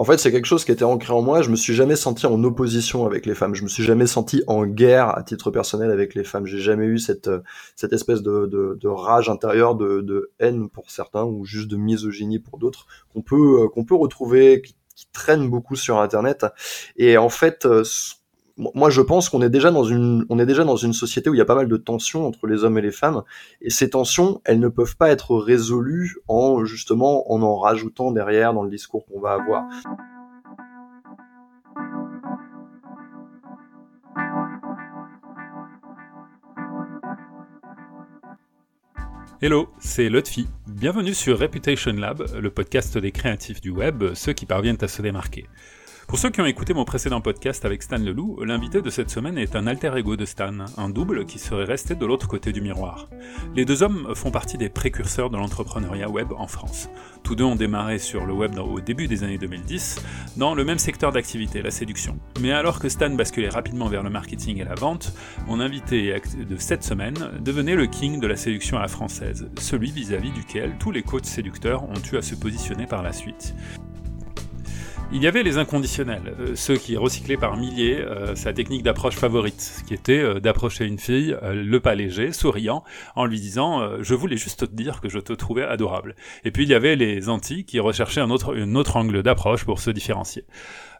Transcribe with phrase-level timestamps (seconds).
[0.00, 1.42] En fait, c'est quelque chose qui était ancré en moi.
[1.42, 3.56] Je me suis jamais senti en opposition avec les femmes.
[3.56, 6.46] Je me suis jamais senti en guerre à titre personnel avec les femmes.
[6.46, 7.28] J'ai jamais eu cette
[7.74, 11.76] cette espèce de, de, de rage intérieure, de, de, haine pour certains ou juste de
[11.76, 16.46] misogynie pour d'autres qu'on peut qu'on peut retrouver, qui, qui, traîne beaucoup sur Internet.
[16.96, 17.66] Et en fait,
[18.58, 21.68] moi je pense qu'on est déjà dans une société où il y a pas mal
[21.68, 23.22] de tensions entre les hommes et les femmes
[23.60, 28.52] et ces tensions elles ne peuvent pas être résolues en justement en en rajoutant derrière
[28.52, 29.64] dans le discours qu'on va avoir.
[39.40, 40.48] Hello, c'est Lotfi.
[40.66, 45.00] Bienvenue sur Reputation Lab, le podcast des créatifs du web, ceux qui parviennent à se
[45.00, 45.46] démarquer.
[46.08, 49.36] Pour ceux qui ont écouté mon précédent podcast avec Stan Leloup, l'invité de cette semaine
[49.36, 52.62] est un alter ego de Stan, un double qui serait resté de l'autre côté du
[52.62, 53.10] miroir.
[53.54, 56.88] Les deux hommes font partie des précurseurs de l'entrepreneuriat web en France.
[57.24, 60.02] Tous deux ont démarré sur le web au début des années 2010,
[60.38, 62.18] dans le même secteur d'activité, la séduction.
[62.40, 65.12] Mais alors que Stan basculait rapidement vers le marketing et la vente,
[65.46, 69.90] mon invité de cette semaine devenait le king de la séduction à la française, celui
[69.90, 73.54] vis-à-vis duquel tous les coachs séducteurs ont eu à se positionner par la suite.
[75.10, 79.16] Il y avait les inconditionnels, euh, ceux qui recyclaient par milliers euh, sa technique d'approche
[79.16, 82.84] favorite, qui était euh, d'approcher une fille le pas léger, souriant,
[83.16, 86.14] en lui disant Je voulais juste te dire que je te trouvais adorable».
[86.44, 89.64] Et puis il y avait les anti qui recherchaient un autre, un autre angle d'approche
[89.64, 90.44] pour se différencier.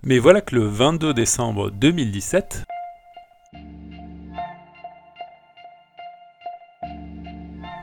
[0.03, 2.65] Mais voilà que le 22 décembre 2017...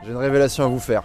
[0.04, 1.04] J'ai une révélation à vous faire.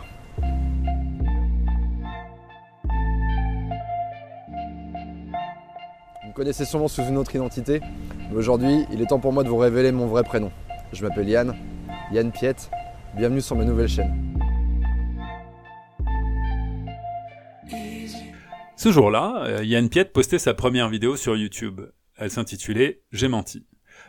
[6.31, 7.81] Me connaissez sûrement sous une autre identité,
[8.29, 10.49] mais aujourd'hui, il est temps pour moi de vous révéler mon vrai prénom.
[10.93, 11.53] Je m'appelle Yann,
[12.13, 12.71] Yann Piette.
[13.17, 14.37] Bienvenue sur ma nouvelle chaîne.
[18.77, 21.81] Ce jour-là, euh, Yann Piette postait sa première vidéo sur YouTube.
[22.17, 23.65] Elle s'intitulait J'ai menti.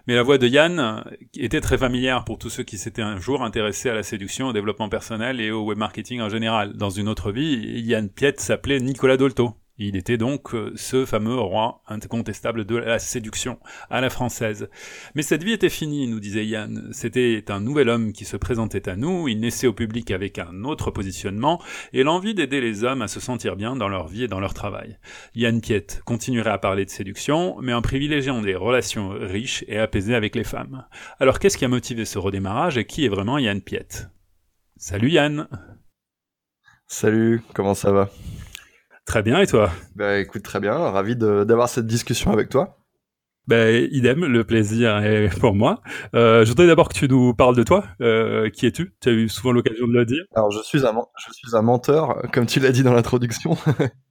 [0.07, 1.01] Mais la voix de Yann euh,
[1.34, 4.52] était très familière pour tous ceux qui s'étaient un jour intéressés à la séduction, au
[4.52, 6.74] développement personnel et au web marketing en général.
[6.74, 9.57] Dans une autre vie, Yann Piette s'appelait Nicolas Dolto.
[9.85, 13.59] Il était donc euh, ce fameux roi incontestable de la séduction
[13.91, 14.69] à la française.
[15.17, 16.89] Mais cette vie était finie, nous disait Yann.
[16.93, 20.63] C'était un nouvel homme qui se présentait à nous, il naissait au public avec un
[20.63, 21.61] autre positionnement
[21.92, 24.55] et l'envie d'aider les hommes à se sentir bien dans leur vie et dans leur
[24.55, 24.98] travail.
[25.35, 30.15] Yann Piette continuerait à parler de séduction, mais en privilégiant des relations riches et apaisées
[30.15, 30.87] avec les femmes.
[31.19, 34.09] Alors qu'est-ce qui a motivé ce redémarrage et qui est vraiment Yann Piette?
[34.77, 35.48] Salut Yann
[36.87, 38.11] Salut, comment ça va?
[39.05, 39.70] Très bien, et toi?
[39.96, 42.79] Bah écoute, très bien, ravi d'avoir cette discussion avec toi.
[43.48, 45.80] Bah, idem, le plaisir est pour moi.
[46.14, 47.85] Euh, je voudrais d'abord que tu nous parles de toi.
[48.01, 48.95] Euh, qui es-tu?
[49.01, 50.23] Tu as eu souvent l'occasion de le dire.
[50.35, 53.57] Alors, je suis un, je suis un menteur, comme tu l'as dit dans l'introduction.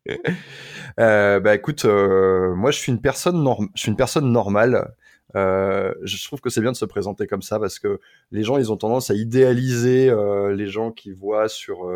[0.99, 4.93] euh, bah écoute, euh, moi je suis une personne, je suis une personne normale.
[5.33, 8.01] Je trouve que c'est bien de se présenter comme ça parce que
[8.31, 10.13] les gens, ils ont tendance à idéaliser
[10.53, 11.89] les gens qui voient sur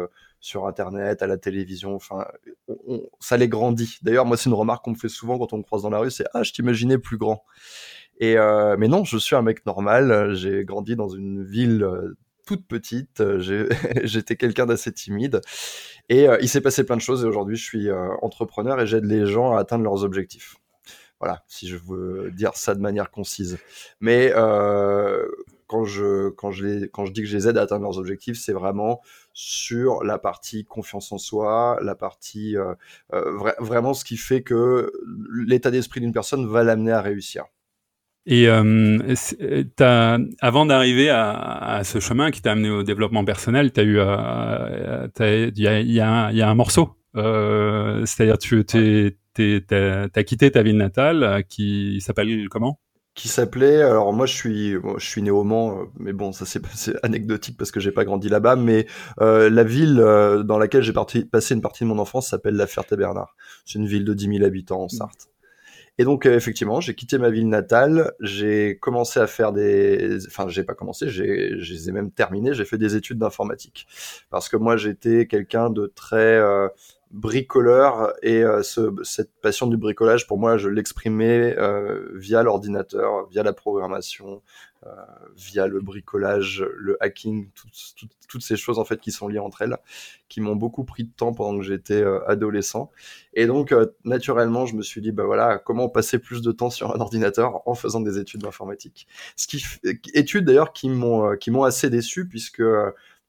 [0.46, 1.96] sur Internet, à la télévision.
[1.96, 2.26] Enfin,
[3.20, 3.98] ça les grandit.
[4.04, 5.98] D'ailleurs, moi, c'est une remarque qu'on me fait souvent quand on me croise dans la
[5.98, 7.44] rue, c'est ah, je t'imaginais plus grand.
[8.20, 10.36] Et euh, mais non, je suis un mec normal.
[10.36, 13.24] J'ai grandi dans une ville euh, toute petite.
[14.04, 15.42] J'étais quelqu'un d'assez timide.
[16.10, 17.24] Et euh, il s'est passé plein de choses.
[17.24, 17.90] Et aujourd'hui, je suis
[18.22, 20.58] entrepreneur et j'aide les gens à atteindre leurs objectifs.
[21.20, 23.58] Voilà, si je veux dire ça de manière concise.
[24.00, 24.32] Mais
[25.68, 27.98] quand je quand je les quand je dis que je les aide à atteindre leurs
[27.98, 29.02] objectifs, c'est vraiment
[29.34, 32.74] sur la partie confiance en soi, la partie euh,
[33.14, 34.92] euh vraiment ce qui fait que
[35.48, 37.46] l'état d'esprit d'une personne va l'amener à réussir.
[38.28, 39.14] Et euh,
[39.80, 43.84] as, avant d'arriver à, à, ce chemin qui t'a amené au développement personnel, tu as
[43.84, 50.52] eu, il y a, y, a, y a, un morceau, euh, c'est-à-dire tu as quitté
[50.52, 52.80] ta ville natale qui s'appelle comment?
[53.16, 56.46] Qui s'appelait alors moi je suis je suis né au Mans euh, mais bon ça
[56.76, 58.86] c'est anecdotique parce que j'ai pas grandi là-bas mais
[59.22, 62.68] euh, la ville euh, dans laquelle j'ai passé une partie de mon enfance s'appelle La
[62.68, 64.90] Ferté-Bernard c'est une ville de 10 000 habitants en mmh.
[64.90, 65.30] Sarthe.
[65.98, 70.66] Et donc effectivement j'ai quitté ma ville natale j'ai commencé à faire des enfin j'ai
[70.66, 73.88] pas commencé j'ai je les ai même terminé j'ai fait des études d'informatique.
[74.30, 76.42] Parce que moi j'étais quelqu'un de très
[77.16, 83.30] bricoleur et euh, ce, cette passion du bricolage pour moi je l'exprimais euh, via l'ordinateur
[83.30, 84.42] via la programmation
[84.86, 84.90] euh,
[85.38, 87.48] via le bricolage le hacking
[88.28, 89.78] toutes ces choses en fait qui sont liées entre elles
[90.28, 92.92] qui m'ont beaucoup pris de temps pendant que j'étais adolescent.
[93.34, 93.74] Et donc
[94.04, 97.62] naturellement je me suis dit bah voilà comment passer plus de temps sur un ordinateur
[97.66, 99.08] en faisant des études d'informatique.
[99.38, 99.64] Ce qui
[100.14, 102.64] études d'ailleurs qui m'ont qui m'ont assez déçu puisque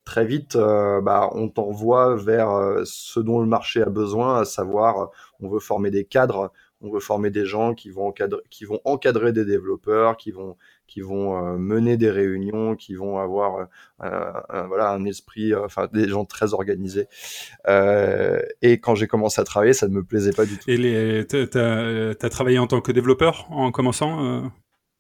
[0.07, 5.11] très vite, bah, on t'envoie vers ce dont le marché a besoin, à savoir,
[5.41, 8.81] on veut former des cadres, on veut former des gens qui vont encadrer, qui vont
[8.85, 10.57] encadrer des développeurs, qui vont,
[10.87, 13.69] qui vont euh, mener des réunions, qui vont avoir
[14.03, 17.09] euh, un, voilà un esprit, euh, enfin des gens très organisés.
[17.67, 20.71] et quand j'ai commencé à travailler, ça ne me plaisait pas du tout.
[20.71, 24.51] Et t'as, as travaillé en tant que développeur en commençant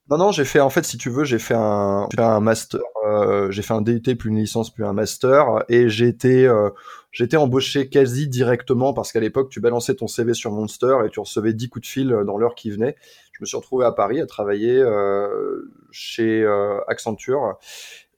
[0.08, 3.50] non, non, j'ai fait, en fait, si tu veux, j'ai fait un, un master, euh,
[3.50, 6.70] j'ai fait un DUT, puis une licence, puis un master, et j'ai été, euh,
[7.16, 11.08] j'ai été embauché quasi directement parce qu'à l'époque, tu balançais ton CV sur Monster et
[11.08, 12.94] tu recevais 10 coups de fil dans l'heure qui venait.
[13.32, 17.58] Je me suis retrouvé à Paris à travailler euh, chez euh, Accenture.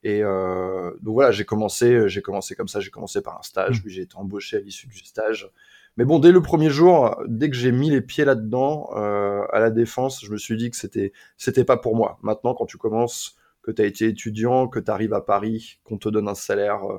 [0.02, 3.78] Et euh, donc voilà, j'ai commencé, j'ai commencé comme ça, j'ai commencé par un stage,
[3.78, 3.82] mmh.
[3.82, 5.50] puis j'ai été embauché à l'issue du stage.
[5.98, 9.58] Mais bon, dès le premier jour, dès que j'ai mis les pieds là-dedans, euh, à
[9.58, 12.20] la défense, je me suis dit que c'était c'était pas pour moi.
[12.22, 15.98] Maintenant, quand tu commences, que tu as été étudiant, que tu arrives à Paris, qu'on
[15.98, 16.98] te donne un salaire euh,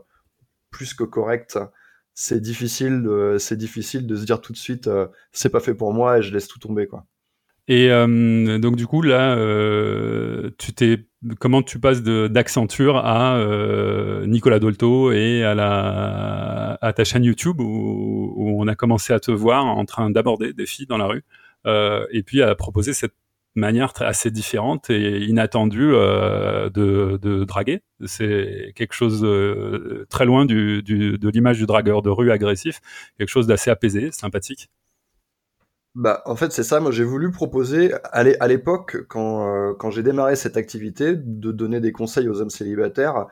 [0.69, 1.57] plus que correct,
[2.13, 5.75] c'est difficile de c'est difficile de se dire tout de suite euh, c'est pas fait
[5.75, 7.05] pour moi et je laisse tout tomber quoi.
[7.69, 11.05] Et euh, donc du coup là, euh, tu t'es
[11.39, 17.61] comment tu passes d'Accenture à euh, Nicolas Dolto et à la à ta chaîne YouTube
[17.61, 21.05] où, où on a commencé à te voir en train d'aborder des filles dans la
[21.05, 21.23] rue
[21.67, 23.13] euh, et puis à proposer cette
[23.55, 27.81] manière assez différente et inattendue euh, de, de, draguer.
[28.05, 32.79] C'est quelque chose euh, très loin du, du, de l'image du dragueur de rue agressif,
[33.17, 34.69] quelque chose d'assez apaisé, sympathique.
[35.95, 36.79] Bah, en fait, c'est ça.
[36.79, 41.79] Moi, j'ai voulu proposer à l'époque, quand, euh, quand j'ai démarré cette activité, de donner
[41.79, 43.25] des conseils aux hommes célibataires.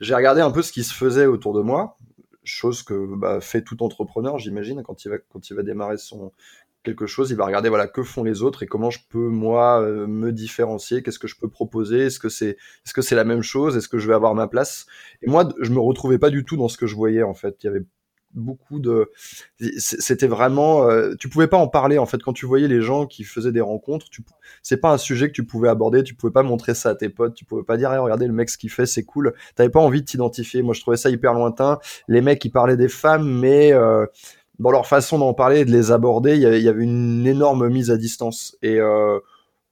[0.00, 1.96] J'ai regardé un peu ce qui se faisait autour de moi,
[2.44, 6.32] chose que bah, fait tout entrepreneur, j'imagine, quand il va quand il va démarrer son
[6.84, 9.80] quelque chose, il va regarder voilà que font les autres et comment je peux moi
[9.82, 12.50] euh, me différencier, qu'est-ce que je peux proposer, est-ce que c'est
[12.84, 14.86] est-ce que c'est la même chose, est-ce que je vais avoir ma place?
[15.22, 17.56] Et moi, je me retrouvais pas du tout dans ce que je voyais en fait.
[17.64, 17.84] Il y avait
[18.34, 19.10] beaucoup de
[19.78, 22.22] c'était vraiment euh, tu pouvais pas en parler en fait.
[22.22, 24.22] Quand tu voyais les gens qui faisaient des rencontres tu
[24.62, 26.02] c'est pas un sujet que tu pouvais aborder.
[26.02, 27.34] Tu pouvais pas montrer ça à tes potes.
[27.34, 29.34] Tu pouvais pas dire regardez le mec ce qu'il fait c'est cool.
[29.54, 30.62] T'avais pas envie de t'identifier.
[30.62, 31.78] Moi je trouvais ça hyper lointain.
[32.08, 34.06] Les mecs qui parlaient des femmes mais euh,
[34.58, 37.90] dans leur façon d'en parler et de les aborder il y, avait, une énorme mise
[37.90, 38.56] à distance.
[38.62, 39.20] Et euh,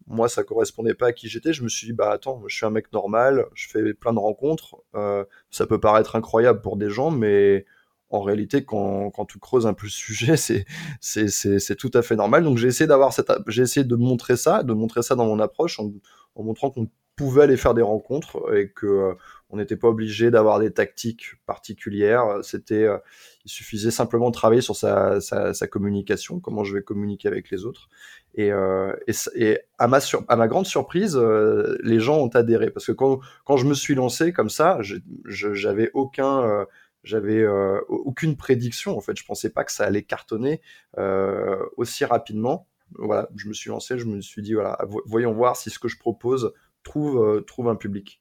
[0.06, 1.52] moi ça correspondait pas à qui j'étais.
[1.52, 3.46] Je me suis dit bah attends je suis un mec normal.
[3.54, 4.76] Je fais plein de rencontres.
[4.94, 7.66] Euh, ça peut paraître incroyable pour des gens mais
[8.12, 10.66] en réalité, quand, quand tu creuses un peu le sujet, c'est,
[11.00, 12.44] c'est, tout à fait normal.
[12.44, 15.40] Donc j'ai essayé d'avoir cette, j'ai essayé de montrer ça, de montrer ça dans mon
[15.40, 15.90] approche en,
[16.36, 19.14] en montrant qu'on pouvait aller faire des rencontres et que euh,
[19.52, 22.38] on n'était pas obligé d'avoir des tactiques particulières.
[22.42, 22.96] C'était, euh,
[23.44, 27.50] il suffisait simplement de travailler sur sa, sa, sa, communication, comment je vais communiquer avec
[27.50, 27.90] les autres.
[28.34, 32.28] Et, euh, et, et à, ma sur, à ma grande surprise, euh, les gens ont
[32.28, 34.78] adhéré parce que quand, quand je me suis lancé comme ça,
[35.26, 36.66] j'avais aucun
[37.04, 39.16] j'avais euh, aucune prédiction en fait.
[39.16, 40.60] Je pensais pas que ça allait cartonner
[40.98, 42.68] euh, aussi rapidement.
[42.98, 45.88] Voilà, je me suis lancé, je me suis dit voilà, voyons voir si ce que
[45.88, 46.52] je propose
[46.84, 48.20] trouve euh, trouve un public.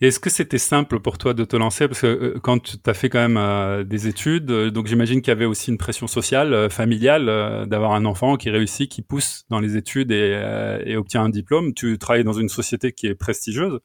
[0.00, 1.86] Est-ce que c'était simple pour toi de te lancer?
[1.86, 5.44] Parce que quand tu as fait quand même des études, donc j'imagine qu'il y avait
[5.44, 10.10] aussi une pression sociale, familiale, d'avoir un enfant qui réussit, qui pousse dans les études
[10.10, 11.72] et, et, obtient un diplôme.
[11.74, 13.78] Tu travailles dans une société qui est prestigieuse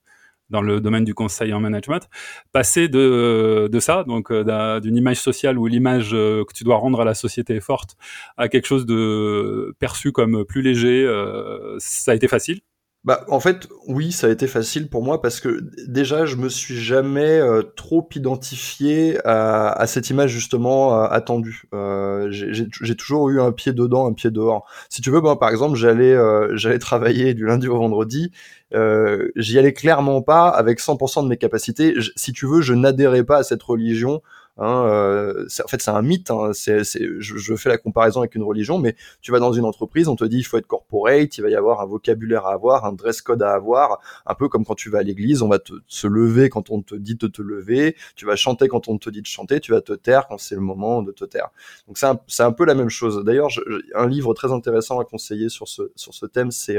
[0.50, 2.10] dans le domaine du conseil en management,
[2.52, 6.78] passer de, de ça, donc euh, d'une image sociale où l'image euh, que tu dois
[6.78, 7.96] rendre à la société est forte,
[8.38, 12.62] à quelque chose de perçu comme plus léger, euh, ça a été facile?
[13.06, 16.50] Bah, en fait, oui, ça a été facile pour moi parce que déjà, je me
[16.50, 21.64] suis jamais euh, trop identifié à, cette image justement euh, attendue.
[21.74, 24.68] Euh, j'ai toujours eu un pied dedans, un pied dehors.
[24.90, 28.32] Si tu veux, moi, par exemple, j'allais euh, j'allais travailler du lundi au vendredi.
[28.72, 31.96] J'y allais clairement pas avec 100% de mes capacités.
[32.16, 34.22] si tu veux, je n'adhérais pas à cette religion
[34.60, 36.32] Hein, euh, en fait, c'est un mythe.
[36.32, 39.64] Hein, c'est, je, je, fais la comparaison avec une religion, mais tu vas dans une
[39.64, 42.54] entreprise, on te dit il faut être corporate, il va y avoir un vocabulaire à
[42.54, 45.48] avoir, un dress code à avoir, un peu comme quand tu vas à l'église, on
[45.48, 48.90] va te, se lever quand on te dit de te lever, tu vas chanter quand
[48.90, 51.24] on te dit de chanter, tu vas te taire quand c'est le moment de te
[51.24, 51.50] taire.
[51.88, 53.24] Donc c'est un, un peu la même chose.
[53.24, 53.50] D'ailleurs,
[53.96, 56.78] un livre très intéressant à conseiller sur ce sur ce thème, c'est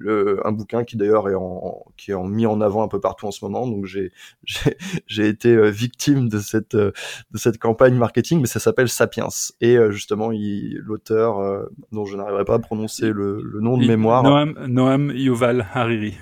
[0.00, 3.00] euh, un bouquin qui d'ailleurs est en qui est en, mis en avant un peu
[3.00, 3.66] partout en ce moment.
[3.66, 6.76] Donc j'ai été euh, victime de cette
[7.30, 9.28] de cette campagne marketing, mais ça s'appelle Sapiens.
[9.60, 14.22] Et euh, justement, l'auteur, euh, dont je n'arriverai pas à prononcer le, nom de mémoire.
[14.22, 16.14] Noam, Noam Yuval Hariri.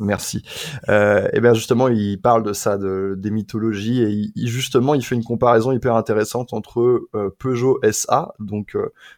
[0.00, 0.42] Merci.
[0.88, 5.04] Euh, et bien justement, il parle de ça, de, des mythologies, et il, justement, il
[5.04, 8.76] fait une comparaison hyper intéressante entre euh, Peugeot SA, donc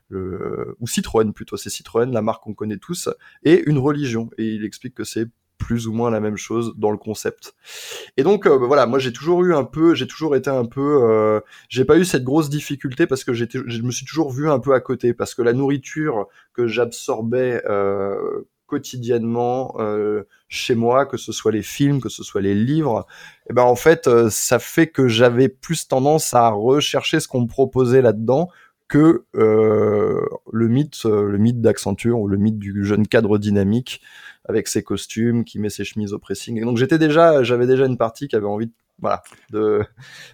[0.09, 3.09] le, ou Citroën plutôt, c'est Citroën, la marque qu'on connaît tous,
[3.45, 4.29] et une religion.
[4.39, 5.29] Et il explique que c'est
[5.65, 7.55] plus ou moins la même chose dans le concept.
[8.17, 11.41] Et donc bah, voilà, moi j'ai toujours eu un peu, j'ai toujours été un peu,
[11.69, 14.59] j'ai pas eu cette grosse difficulté parce que j'étais, je me suis toujours vu un
[14.59, 17.63] peu à côté parce que la nourriture que j'absorbais
[18.73, 23.07] quotidiennement euh, chez moi, que ce soit les films, que ce soit les livres,
[23.45, 27.29] et eh ben en fait, euh, ça fait que j'avais plus tendance à rechercher ce
[27.29, 28.49] qu'on me proposait là-dedans
[28.89, 34.01] que euh, le mythe, le mythe d'Accenture ou le mythe du jeune cadre dynamique
[34.45, 36.59] avec ses costumes, qui met ses chemises au pressing.
[36.59, 39.83] Et donc j'étais déjà, j'avais déjà une partie qui avait envie de voilà, de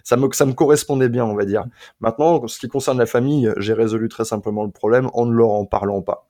[0.03, 1.65] ça me ça me correspondait bien, on va dire.
[2.01, 5.51] Maintenant, ce qui concerne la famille, j'ai résolu très simplement le problème en ne leur
[5.51, 6.29] en parlant pas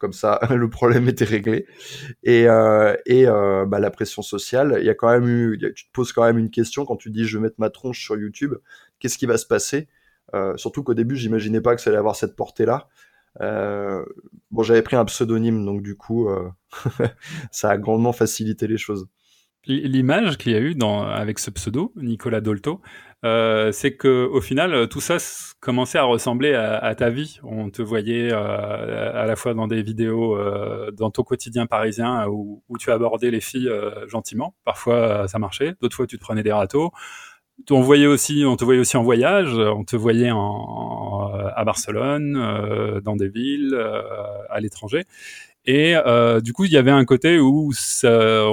[0.00, 1.66] comme ça le problème était réglé
[2.24, 5.86] et euh, et euh, bah, la pression sociale il y a quand même eu tu
[5.86, 8.16] te poses quand même une question quand tu dis je vais mettre ma tronche sur
[8.16, 8.54] YouTube
[8.98, 9.88] qu'est-ce qui va se passer?
[10.32, 12.64] Euh, surtout qu'au début j'imaginais pas que ça allait avoir cette portée
[13.38, 14.04] là
[14.50, 16.28] bon j'avais pris un pseudonyme donc du coup
[17.52, 19.08] ça a grandement facilité les choses
[19.66, 22.80] L'image qu'il y a eu dans, avec ce pseudo, Nicolas Dolto,
[23.26, 25.18] euh, c'est que au final, tout ça
[25.60, 27.38] commençait à ressembler à, ta vie.
[27.42, 32.26] On te voyait euh, à la fois dans des vidéos, euh, dans ton quotidien parisien,
[32.28, 33.70] où, tu abordais les filles
[34.06, 34.54] gentiment.
[34.64, 35.74] Parfois, ça marchait.
[35.82, 36.92] D'autres fois, tu te prenais des râteaux.
[37.70, 39.54] On voyait aussi, on te voyait aussi en voyage.
[39.54, 43.74] On te voyait en, à Barcelone, dans des villes,
[44.48, 45.04] à l'étranger.
[45.66, 48.44] Et euh, du coup, il y avait un côté où ça,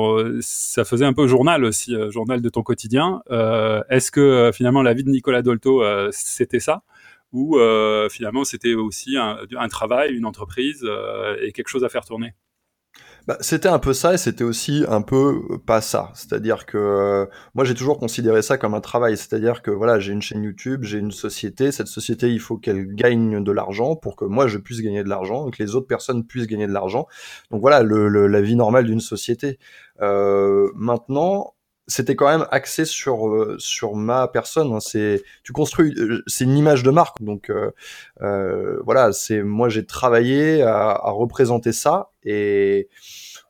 [0.42, 3.22] ça faisait un peu journal aussi, euh, journal de ton quotidien.
[3.32, 6.84] Euh, Est-ce que euh, finalement la vie de Nicolas Dolto, euh, c'était ça?
[7.34, 7.58] Ou
[8.10, 10.88] finalement c'était aussi un, un, travail, une entreprise
[11.42, 12.34] et quelque chose à faire tourner?
[13.28, 16.12] Bah, c'était un peu ça et c'était aussi un peu euh, pas ça.
[16.16, 19.18] C'est-à-dire que euh, moi j'ai toujours considéré ça comme un travail.
[19.18, 21.74] C'est-à-dire que voilà, j'ai une chaîne YouTube, j'ai une société.
[21.74, 25.10] Cette société, il faut qu'elle gagne de l'argent pour que moi je puisse gagner de
[25.10, 27.08] l'argent et que les autres personnes puissent gagner de l'argent.
[27.52, 29.60] Donc voilà, la vie normale d'une société.
[30.02, 31.54] Euh, maintenant,
[31.88, 34.74] c'était quand même axé sur euh, sur ma personne.
[34.74, 34.80] Hein.
[34.80, 37.22] C'est tu construis, euh, c'est une image de marque.
[37.22, 37.72] Donc euh,
[38.22, 42.90] euh voilà, c'est moi j'ai travaillé à, à, représenter ça et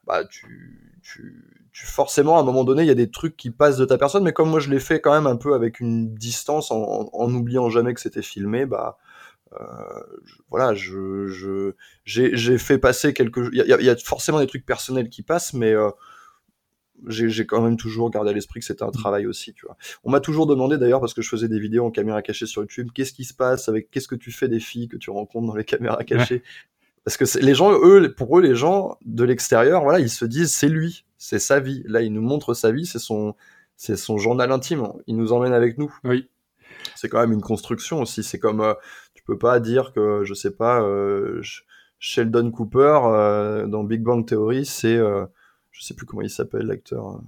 [0.05, 3.51] bah tu, tu tu forcément à un moment donné il y a des trucs qui
[3.51, 5.79] passent de ta personne, mais comme moi je l'ai fait quand même un peu avec
[5.79, 8.97] une distance en, en oubliant jamais que c'était filmé, bah
[9.53, 9.63] euh,
[10.49, 11.73] voilà, je, je
[12.05, 15.53] j'ai fait passer quelque, il y a, y a, forcément des trucs personnels qui passent,
[15.53, 15.73] mais
[17.07, 19.77] j'ai quand même toujours gardé à l'esprit que c'était un travail aussi, tu vois.
[20.03, 22.61] On m'a toujours demandé d'ailleurs parce que je faisais des vidéos en caméra cachée sur
[22.61, 25.47] YouTube, qu'est-ce qui se passe avec qu'est-ce que tu fais des filles que tu rencontres
[25.47, 26.43] dans les caméras cachées?
[27.03, 30.53] Parce que les gens eux pour eux les gens de l'extérieur, voilà, ils se disent
[30.53, 31.83] c'est lui, c'est sa vie.
[31.85, 33.33] Là, il nous montre sa vie, c'est son
[33.77, 35.95] c'est son journal intime, il nous emmène avec nous.
[36.03, 36.29] Oui.
[36.95, 38.73] C'est quand même une construction aussi, c'est comme euh,
[39.13, 41.41] tu peux pas dire que je sais pas euh,
[41.99, 44.99] Sheldon Cooper euh, dans Big Bang Theory, c'est
[45.77, 47.23] je sais plus comment il s'appelle l'acteur hein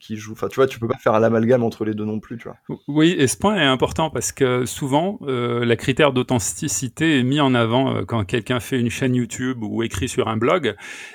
[0.00, 0.32] qui joue.
[0.32, 2.48] Enfin, tu vois, tu peux pas faire un amalgame entre les deux non plus, tu
[2.48, 2.78] vois.
[2.88, 7.40] Oui, et ce point est important parce que souvent, euh, le critère d'authenticité est mis
[7.40, 10.74] en avant euh, quand quelqu'un fait une chaîne YouTube ou écrit sur un blog,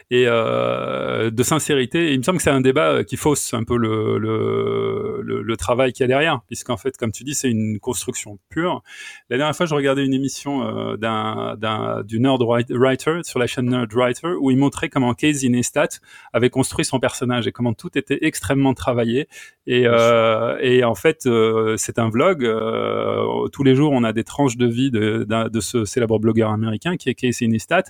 [0.09, 2.13] et euh, de sincérité.
[2.13, 5.91] Il me semble que c'est un débat euh, qui fausse un peu le, le, travail
[5.91, 8.83] qu'il y a derrière, puisqu'en fait, comme tu dis, c'est une construction pure.
[9.29, 13.71] La dernière fois, je regardais une émission d'un, d'un, du Nerd Writer sur la chaîne
[13.71, 15.87] Nerd Writer où il montrait comment Casey Neistat
[16.31, 19.27] avait construit son personnage et comment tout était extrêmement travaillé.
[19.67, 22.45] Et, euh, et en fait, euh, c'est un vlog.
[22.45, 26.51] Euh, tous les jours, on a des tranches de vie de, de, ce célèbre blogueur
[26.51, 27.83] américain qui est Casey Neistat.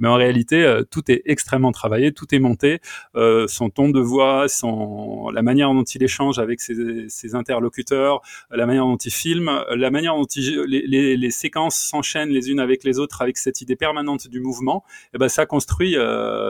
[0.00, 2.80] Mais en réalité, tout est extrêmement travaillé, tout est monté.
[3.14, 8.66] son ton de voix, son, la manière dont il échange avec ses, ses interlocuteurs, la
[8.66, 12.60] manière dont il filme, la manière dont il, les, les, les séquences s'enchaînent les unes
[12.60, 14.82] avec les autres avec cette idée permanente du mouvement.
[15.14, 15.96] Et ben ça construit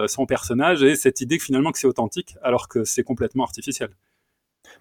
[0.07, 3.91] son personnage et cette idée finalement que c'est authentique alors que c'est complètement artificiel.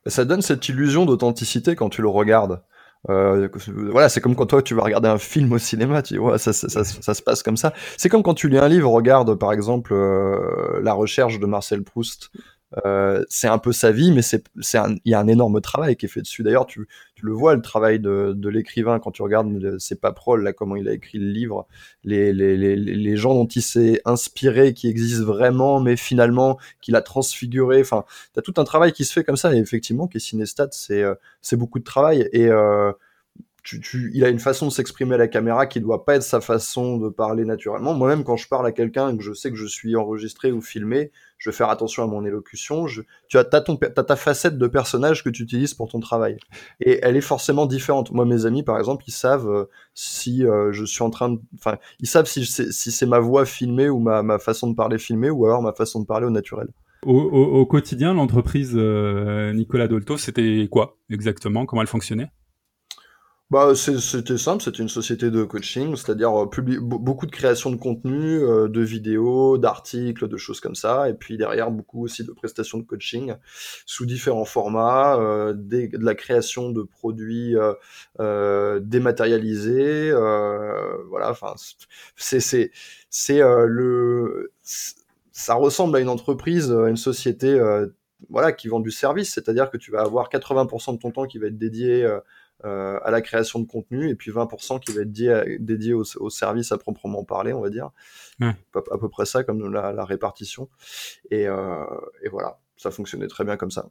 [0.06, 2.62] Ça donne cette illusion d'authenticité quand tu le regardes.
[3.10, 3.48] Euh,
[3.92, 6.52] voilà, c'est comme quand toi tu vas regarder un film au cinéma, tu vois, ça,
[6.52, 7.74] ça, ça, ça se passe comme ça.
[7.98, 11.84] C'est comme quand tu lis un livre, regarde par exemple euh, La recherche de Marcel
[11.84, 12.30] Proust.
[12.86, 16.06] Euh, c'est un peu sa vie, mais c'est, il y a un énorme travail qui
[16.06, 16.44] est fait dessus.
[16.44, 20.44] D'ailleurs, tu, tu le vois le travail de, de l'écrivain quand tu regardes ses paproles,
[20.44, 21.68] là, comment il a écrit le livre,
[22.04, 26.96] les, les, les, les gens dont il s'est inspiré, qui existent vraiment, mais finalement qu'il
[26.96, 27.82] a transfiguré.
[27.82, 29.54] Enfin, t'as tout un travail qui se fait comme ça.
[29.56, 32.92] Et effectivement, Kessinestat, c'est euh, c'est beaucoup de travail et euh,
[33.64, 36.24] tu, tu, il a une façon de s'exprimer à la caméra qui doit pas être
[36.24, 37.94] sa façon de parler naturellement.
[37.94, 41.12] Moi-même, quand je parle à quelqu'un que je sais que je suis enregistré ou filmé,
[41.40, 42.86] je vais faire attention à mon élocution.
[43.28, 46.38] Tu as, ta facette de personnage que tu utilises pour ton travail.
[46.82, 48.12] Et elle est forcément différente.
[48.12, 51.40] Moi, mes amis, par exemple, ils savent euh, si euh, je suis en train de...
[51.56, 55.30] Enfin, ils savent si c'est ma voix filmée ou ma, ma façon de parler filmée
[55.30, 56.68] ou alors ma façon de parler au naturel.
[57.06, 61.66] Au, quotidien, l'entreprise Nicolas Dolto, c'était quoi exactement?
[61.66, 62.30] Comment elle fonctionnait?
[63.52, 68.44] Bah, c'était simple, c'était une société de coaching, c'est-à-dire euh, beaucoup de création de contenu,
[68.44, 72.78] euh, de vidéos, d'articles, de choses comme ça, et puis derrière beaucoup aussi de prestations
[72.78, 73.34] de coaching
[73.88, 77.56] sous différents formats, euh, de la création de produits
[78.20, 81.56] dématérialisés, voilà, enfin
[82.16, 82.72] c'est c'est
[83.10, 84.52] c'est le
[85.32, 87.60] ça ressemble à une entreprise, à une société
[88.30, 91.38] voilà qui vend du service, c'est-à-dire que tu vas avoir 80% de ton temps qui
[91.38, 92.06] va être dédié
[92.66, 96.04] euh, à la création de contenu et puis 20% qui va être dédié, dédié au,
[96.30, 97.92] service à proprement parler, on va dire.
[98.42, 100.70] À, peu près ça comme la, répartition.
[101.32, 101.86] Et, euh,
[102.22, 103.90] et, voilà, ça fonctionnait très bien comme ça.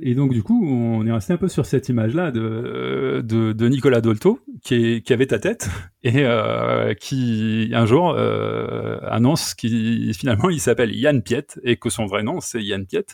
[0.00, 3.68] Et donc, du coup, on est resté un peu sur cette image-là de, de, de,
[3.68, 5.68] Nicolas Dolto, qui, qui, avait ta tête,
[6.02, 11.90] et euh, qui, un jour, euh, annonce qu'il finalement, il s'appelle Yann Piet, et que
[11.90, 13.06] son vrai nom, c'est Yann Piet,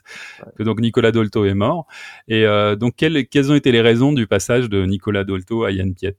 [0.57, 1.87] que donc Nicolas Dolto est mort.
[2.29, 5.73] Et euh, donc, quelles, quelles ont été les raisons du passage de Nicolas Dolto à
[5.73, 6.17] Yann Piet?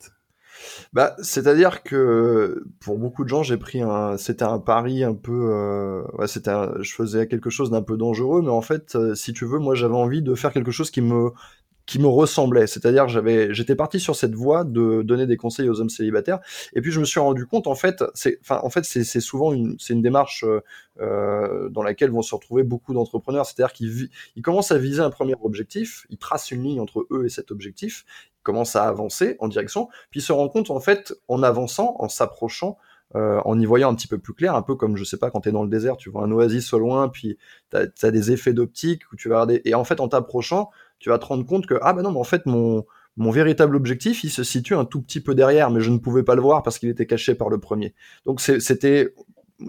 [0.93, 5.49] Bah, c'est-à-dire que pour beaucoup de gens, j'ai pris un, c'était un pari un peu,
[5.51, 9.33] euh, ouais, c'était, je faisais quelque chose d'un peu dangereux, mais en fait, euh, si
[9.33, 11.31] tu veux, moi, j'avais envie de faire quelque chose qui me,
[11.85, 12.67] qui me ressemblait.
[12.67, 16.39] C'est-à-dire, j'avais, j'étais parti sur cette voie de donner des conseils aux hommes célibataires,
[16.73, 19.53] et puis je me suis rendu compte, en fait, c'est, enfin, en fait, c'est, souvent
[19.53, 20.45] une, c'est une démarche
[20.99, 23.45] euh, dans laquelle vont se retrouver beaucoup d'entrepreneurs.
[23.45, 27.25] C'est-à-dire qu'ils ils commencent à viser un premier objectif, ils tracent une ligne entre eux
[27.25, 28.05] et cet objectif,
[28.39, 31.95] ils commencent à avancer en direction, puis ils se rendent compte, en fait, en avançant,
[31.99, 32.77] en s'approchant,
[33.15, 35.31] euh, en y voyant un petit peu plus clair, un peu comme je sais pas
[35.31, 37.37] quand tu es dans le désert, tu vois un oasis au loin, puis
[37.69, 40.69] tu as, des effets d'optique où tu vas regarder et en fait en t'approchant,
[41.01, 42.85] tu vas te rendre compte que ah ben non mais en fait mon
[43.17, 46.23] mon véritable objectif il se situe un tout petit peu derrière, mais je ne pouvais
[46.23, 47.93] pas le voir parce qu'il était caché par le premier.
[48.25, 49.13] Donc c'était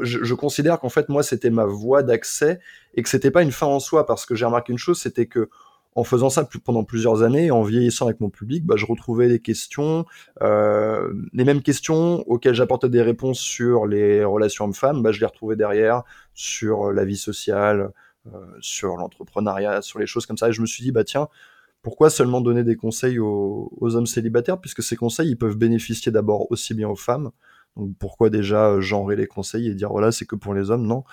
[0.00, 2.60] je, je, considère qu'en fait moi c'était ma voie d'accès
[2.94, 5.26] et que c'était pas une fin en soi parce que j'ai remarqué une chose, c'était
[5.26, 5.48] que
[5.94, 9.40] en faisant ça pendant plusieurs années, en vieillissant avec mon public, bah, je retrouvais des
[9.40, 10.06] questions,
[10.40, 15.26] euh, les mêmes questions auxquelles j'apportais des réponses sur les relations hommes-femmes, bah, je les
[15.26, 16.02] retrouvais derrière
[16.34, 17.92] sur la vie sociale,
[18.60, 20.48] sur l'entrepreneuriat, sur les choses comme ça.
[20.48, 21.28] Et je me suis dit, bah tiens,
[21.82, 26.50] pourquoi seulement donner des conseils aux, hommes célibataires, puisque ces conseils, ils peuvent bénéficier d'abord
[26.50, 27.32] aussi bien aux femmes,
[27.76, 30.86] donc pourquoi déjà euh, genrer les conseils et dire voilà c'est que pour les hommes?
[30.86, 31.04] Non,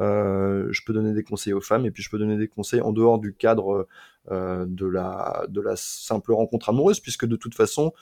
[0.00, 2.80] euh, je peux donner des conseils aux femmes et puis je peux donner des conseils
[2.80, 3.86] en dehors du cadre
[4.30, 7.92] euh, de la de la simple rencontre amoureuse puisque de toute façon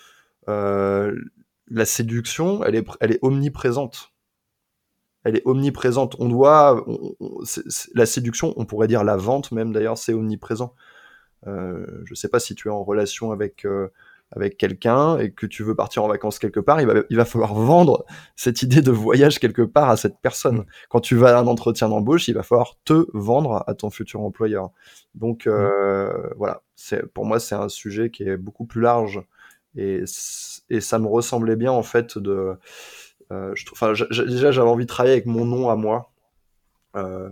[0.48, 4.12] la séduction elle est elle est omniprésente.
[5.26, 6.16] Elle est omniprésente.
[6.18, 6.84] On doit
[7.94, 10.74] la séduction, on pourrait dire la vente même d'ailleurs, c'est omniprésent.
[11.44, 13.66] je ne sais pas si tu es en relation avec
[14.32, 17.24] avec quelqu'un et que tu veux partir en vacances quelque part, il va, il va
[17.24, 20.58] falloir vendre cette idée de voyage quelque part à cette personne.
[20.58, 20.66] Mm.
[20.88, 24.20] Quand tu vas à un entretien d'embauche, il va falloir te vendre à ton futur
[24.20, 24.70] employeur.
[25.14, 26.34] Donc euh, mm.
[26.36, 29.22] voilà, c'est pour moi c'est un sujet qui est beaucoup plus large
[29.76, 30.02] et,
[30.70, 32.54] et ça me ressemblait bien en fait de
[33.32, 33.54] euh,
[34.10, 36.12] déjà j'avais envie de travailler avec mon nom à moi.
[36.96, 37.28] Euh,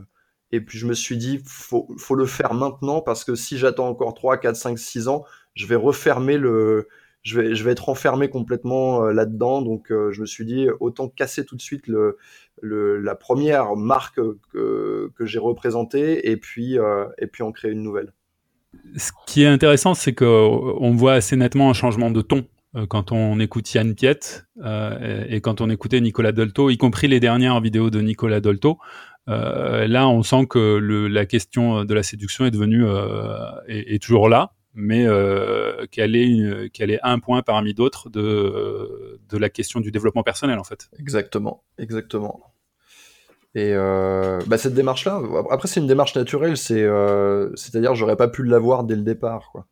[0.52, 3.88] et puis je me suis dit, faut, faut le faire maintenant parce que si j'attends
[3.88, 6.88] encore 3, 4, 5, 6 ans, je vais refermer le,
[7.22, 9.62] je vais, être enfermé complètement euh, là-dedans.
[9.62, 11.90] Donc, je me suis dit, autant casser tout de suite
[12.62, 14.20] la première marque
[14.52, 16.76] que, que j'ai représentée et puis,
[17.18, 18.12] et puis en créer une nouvelle.
[18.96, 22.46] Ce qui est intéressant, c'est qu'on voit assez nettement un changement de ton
[22.88, 27.20] quand on écoute Yann Piet euh, et, quand on écoutait Nicolas Dolto, y compris les
[27.20, 28.78] dernières vidéos de Nicolas Dolto.
[29.28, 33.36] Euh, là, on sent que la question de la séduction est devenue euh,
[33.68, 39.38] est, toujours là, mais euh, qu'elle est, qu'elle est un point parmi d'autres de, de
[39.38, 40.90] la question du développement personnel en fait.
[40.98, 42.54] Exactement, exactement.
[43.54, 48.26] Et euh, bah cette démarche-là, après c'est une démarche naturelle, c'est, euh, c'est-à-dire j'aurais pas
[48.26, 49.50] pu l'avoir dès le départ.
[49.52, 49.66] Quoi.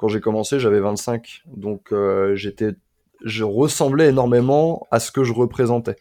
[0.00, 2.72] Quand j'ai commencé, j'avais 25, donc euh, j'étais,
[3.22, 5.96] je ressemblais énormément à ce que je représentais.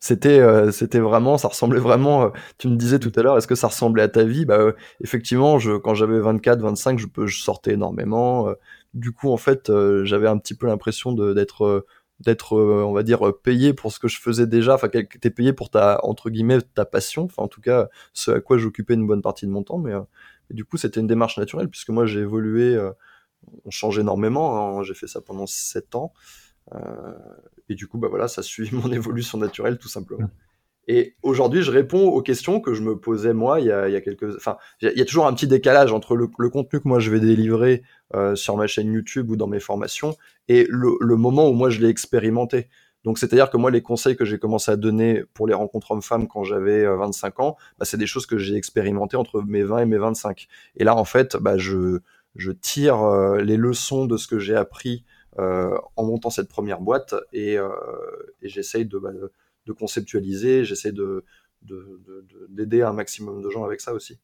[0.00, 3.46] C'était euh, c'était vraiment ça ressemblait vraiment euh, tu me disais tout à l'heure est-ce
[3.46, 4.44] que ça ressemblait à ta vie?
[4.46, 8.48] Bah effectivement je quand j'avais 24 25 je je sortais énormément
[8.94, 9.72] du coup en fait
[10.02, 11.86] j'avais un petit peu l'impression d'être
[12.20, 14.74] d'être on va dire payé pour ce que je faisais déjà.
[14.74, 17.24] Enfin t'es payé pour ta entre guillemets ta passion.
[17.24, 19.92] Enfin en tout cas ce à quoi j'occupais une bonne partie de mon temps mais,
[20.50, 22.78] du coup c'était une démarche naturelle puisque moi j'ai évolué
[23.64, 24.82] on change énormément hein.
[24.82, 26.12] j'ai fait ça pendant 7 ans
[27.68, 30.30] et du coup, bah voilà, ça suit mon évolution naturelle tout simplement.
[30.86, 33.92] Et aujourd'hui, je réponds aux questions que je me posais moi il y a, il
[33.92, 34.36] y a quelques.
[34.36, 37.10] Enfin, il y, a toujours un petit décalage entre le, le contenu que moi je
[37.10, 37.82] vais délivrer
[38.14, 40.14] euh, sur ma chaîne YouTube ou dans mes formations
[40.48, 42.68] et le, le moment où moi je l'ai expérimenté.
[43.04, 46.26] Donc c'est-à-dire que moi, les conseils que j'ai commencé à donner pour les rencontres hommes-femmes
[46.26, 49.86] quand j'avais 25 ans, bah, c'est des choses que j'ai expérimentées entre mes 20 et
[49.86, 50.48] mes 25.
[50.76, 52.00] Et là, en fait, bah, je,
[52.60, 55.04] tire les leçons de ce que j'ai appris
[55.36, 59.10] en montant cette première boîte et, et j'essaye de, bah,
[59.66, 61.24] de conceptualiser, j'essaie de,
[62.48, 64.18] d'aider un maximum de gens avec ça aussi.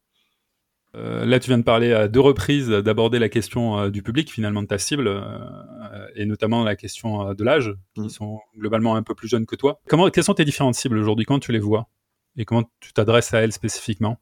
[0.96, 4.30] Euh, là, tu viens de parler à deux reprises d'aborder la question euh, du public,
[4.30, 8.08] finalement de ta cible, euh, et notamment la question de l'âge, qui mm.
[8.08, 9.80] sont globalement un peu plus jeunes que toi.
[9.88, 11.24] Comment, quelles sont tes différentes cibles aujourd'hui?
[11.24, 11.88] Comment tu les vois?
[12.36, 14.18] Et comment tu t'adresses à elles spécifiquement?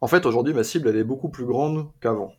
[0.00, 2.32] En fait, aujourd'hui, ma cible, elle est beaucoup plus grande qu'avant,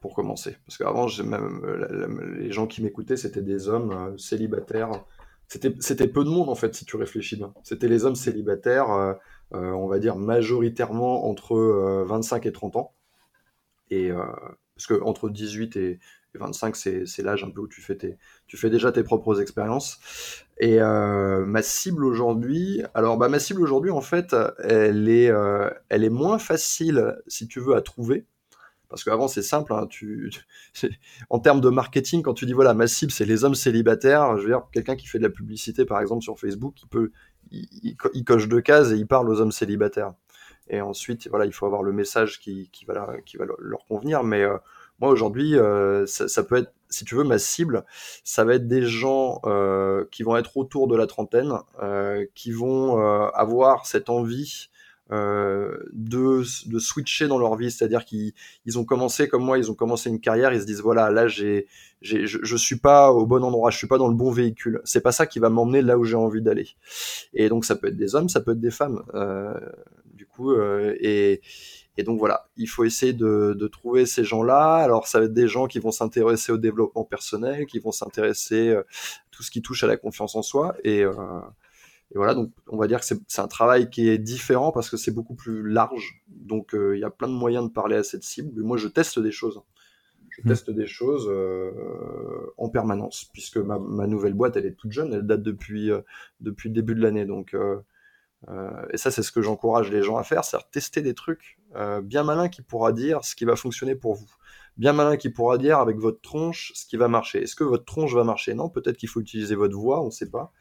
[0.00, 0.56] pour commencer.
[0.66, 5.04] Parce qu'avant, même, les gens qui m'écoutaient, c'était des hommes célibataires
[5.80, 7.52] c'était peu de monde en fait si tu réfléchis bien.
[7.62, 9.16] C'était les hommes célibataires,
[9.52, 11.56] on va dire majoritairement entre
[12.06, 12.94] 25 euh, et 30 ans.
[13.90, 14.10] Et
[14.74, 16.00] parce que entre 18 et,
[16.34, 20.00] 25, c'est l'âge un peu où tu fais, tes, tu fais déjà tes propres expériences.
[20.58, 25.30] Et ma cible aujourd'hui, alors bah, ma cible aujourd'hui en fait, elle est,
[25.90, 28.26] elle est moins facile si tu veux à trouver
[28.92, 29.72] parce qu'avant, c'est simple.
[29.72, 30.30] Hein, tu,
[31.30, 34.42] en termes de marketing, quand tu dis voilà, ma cible, c'est les hommes célibataires, je
[34.42, 37.10] veux dire, quelqu'un qui fait de la publicité, par exemple, sur Facebook, il, peut,
[37.52, 40.12] il, coche deux cases et il parle aux hommes célibataires.
[40.68, 43.06] Et ensuite, voilà, il faut avoir le message qui, va,
[43.58, 44.22] leur convenir.
[44.22, 44.56] Mais euh,
[45.00, 47.84] moi, aujourd'hui, euh, ça, peut être, si tu veux, ma cible,
[48.24, 51.54] ça va être des gens euh, qui vont être autour de la trentaine,
[52.34, 52.98] qui vont
[53.34, 54.68] avoir cette envie
[55.10, 56.42] de,
[56.78, 58.32] switcher dans leur vie, c'est-à-dire qu'ils
[58.64, 61.28] ils ont commencé comme moi, ils ont commencé une carrière, ils se disent voilà là
[61.28, 61.66] j'ai
[62.02, 65.00] je, je suis pas au bon endroit, je suis pas dans le bon véhicule, c'est
[65.00, 66.68] pas ça qui va m'emmener là où j'ai envie d'aller.
[67.34, 69.54] Et donc ça peut être des hommes, ça peut être des femmes, euh,
[70.12, 71.40] du coup euh, et
[71.98, 74.76] et donc voilà, il faut essayer de, de trouver ces gens-là.
[74.76, 78.72] Alors ça va être des gens qui vont s'intéresser au développement personnel, qui vont s'intéresser
[78.74, 78.84] à
[79.30, 81.04] tout ce qui touche à la confiance en soi et
[82.14, 84.98] et voilà, donc on va dire que c'est un travail qui est différent parce que
[84.98, 86.22] c'est beaucoup plus large.
[86.28, 88.60] Donc euh, il y a plein de moyens de parler à cette cible.
[88.62, 89.62] moi, je teste des choses.
[90.32, 95.12] Je teste des choses euh, en permanence, puisque ma, nouvelle boîte, elle est toute jeune,
[95.12, 96.00] elle date depuis, euh,
[96.40, 97.26] depuis le début de l'année.
[97.26, 97.80] Donc, euh,
[98.90, 101.58] et ça, c'est ce que j'encourage les gens à faire, c'est tester des trucs
[102.02, 104.30] bien malins qui pourra dire ce qui va fonctionner pour vous
[104.76, 107.42] bien malin qui pourra dire avec votre tronche ce qui va marcher.
[107.42, 108.54] Est-ce que votre tronche va marcher?
[108.54, 110.52] Non, peut-être qu'il faut utiliser votre voix, on ne sait pas.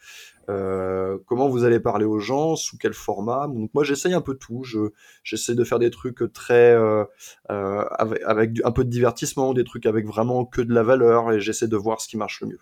[0.49, 3.47] Euh, comment vous allez parler aux gens, sous quel format?
[3.47, 4.63] Donc moi j'essaye un peu tout.
[4.63, 4.91] Je
[5.23, 7.05] j'essaie de faire des trucs très euh,
[7.49, 11.31] euh, avec, avec un peu de divertissement, des trucs avec vraiment que de la valeur,
[11.31, 12.59] et j'essaie de voir ce qui marche le mieux.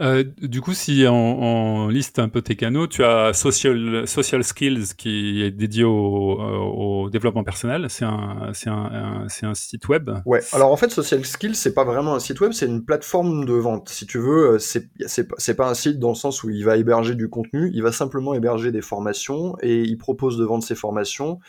[0.00, 4.94] Euh, du coup, si on, liste un peu tes canaux, tu as Social, Social Skills
[4.96, 7.86] qui est dédié au, au développement personnel.
[7.88, 10.10] C'est un, c'est un, c'est un site web.
[10.24, 10.40] Ouais.
[10.52, 13.54] Alors en fait, Social Skills, c'est pas vraiment un site web, c'est une plateforme de
[13.54, 13.88] vente.
[13.88, 16.76] Si tu veux, c'est, c'est, c'est pas un site dans le sens où il va
[16.76, 20.74] héberger du contenu, il va simplement héberger des formations et il propose de vendre ses
[20.74, 21.40] formations.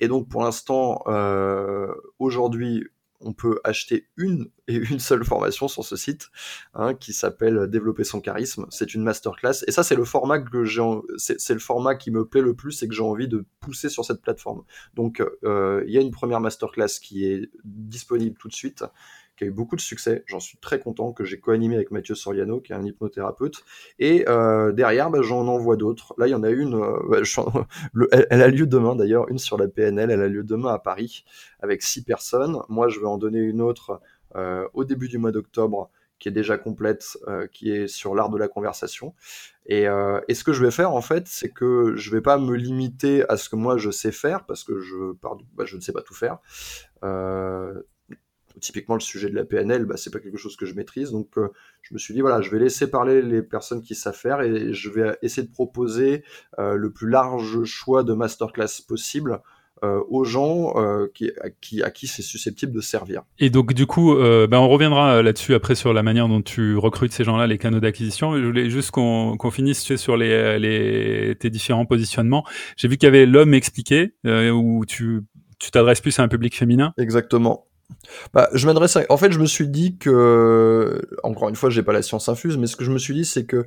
[0.00, 1.86] Et donc pour l'instant, euh,
[2.18, 2.84] aujourd'hui,
[3.24, 6.30] on peut acheter une et une seule formation sur ce site
[6.74, 8.66] hein, qui s'appelle Développer son charisme.
[8.70, 10.82] C'est une masterclass et ça c'est le format que j'ai,
[11.16, 14.04] c'est, le format qui me plaît le plus et que j'ai envie de pousser sur
[14.04, 14.62] cette plateforme.
[14.94, 18.84] Donc euh, il y a une première masterclass qui est disponible tout de suite
[19.36, 20.24] qui a eu beaucoup de succès.
[20.26, 23.64] J'en suis très content, que j'ai co-animé avec Mathieu Soriano, qui est un hypnothérapeute.
[23.98, 26.14] Et euh, derrière, bah, j'en envoie d'autres.
[26.18, 26.98] Là, il y en a une, euh,
[27.94, 30.78] bah, elle, a lieu demain d'ailleurs, une sur la PNL, elle a lieu demain à
[30.78, 31.24] Paris,
[31.60, 32.58] avec six personnes.
[32.68, 34.00] Moi, je vais en donner une autre
[34.36, 38.30] euh, au début du mois d'octobre, qui est déjà complète, euh, qui est sur l'art
[38.30, 39.14] de la conversation.
[39.66, 42.38] Et, euh, et, ce que je vais faire en fait, c'est que je vais pas
[42.38, 45.12] me limiter à ce que moi je sais faire, parce que je,
[45.54, 46.38] bah, je ne sais pas tout faire.
[47.02, 47.82] Euh,
[48.60, 51.10] typiquement le sujet de la PNL, bah, c'est pas quelque chose que je maîtrise.
[51.10, 51.48] Donc euh,
[51.82, 54.72] je me suis dit voilà, je vais laisser parler les personnes qui savent faire et
[54.72, 56.24] je vais essayer de proposer
[56.58, 59.40] euh, le plus large choix de masterclass possible.
[59.82, 60.72] Euh, aux gens
[61.14, 63.22] qui, à qui, à qui c'est susceptible de servir.
[63.38, 67.12] Et donc du coup, ben, on reviendra là-dessus après sur la manière dont tu recrutes
[67.12, 68.34] ces gens-là, les canaux d'acquisition.
[68.40, 72.46] Je voulais juste qu'on finisse sur les, les, tes différents positionnements.
[72.78, 75.22] J'ai vu qu'il y avait l'homme expliqué, où tu
[75.58, 76.92] tu t'adresses plus à un public féminin.
[76.98, 77.66] Exactement.
[78.32, 79.04] Bah, je m'adresse à...
[79.08, 81.00] En fait, je me suis dit que...
[81.22, 83.24] Encore une fois, j'ai pas la science infuse, mais ce que je me suis dit,
[83.24, 83.66] c'est que...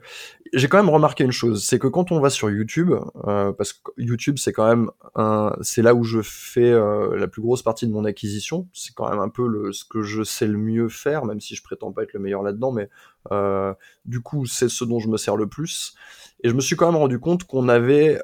[0.54, 2.94] J'ai quand même remarqué une chose, c'est que quand on va sur YouTube,
[3.28, 5.56] euh, parce que YouTube, c'est quand même un...
[5.62, 8.68] C'est là où je fais euh, la plus grosse partie de mon acquisition.
[8.74, 9.72] C'est quand même un peu le...
[9.74, 12.44] ce que je sais le mieux faire, même si je prétends pas être le meilleur
[12.44, 12.90] là-dedans, mais
[13.32, 13.74] euh,
[14.06, 15.96] du coup, c'est ce dont je me sers le plus.
[16.44, 18.22] Et je me suis quand même rendu compte qu'on avait...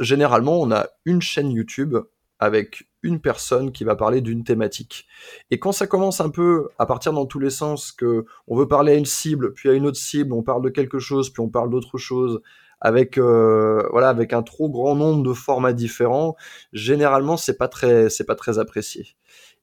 [0.00, 1.96] Généralement, on a une chaîne YouTube
[2.38, 5.06] avec une personne qui va parler d'une thématique.
[5.50, 8.68] Et quand ça commence un peu à partir dans tous les sens, que on veut
[8.68, 11.40] parler à une cible, puis à une autre cible, on parle de quelque chose, puis
[11.40, 12.40] on parle d'autre chose,
[12.80, 16.36] avec euh, voilà, avec un trop grand nombre de formats différents,
[16.72, 19.16] généralement c'est pas très c'est pas très apprécié.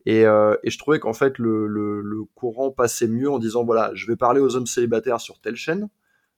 [0.05, 3.63] Et, euh, et je trouvais qu'en fait le, le, le courant passait mieux en disant
[3.63, 5.89] voilà, je vais parler aux hommes célibataires sur telle chaîne,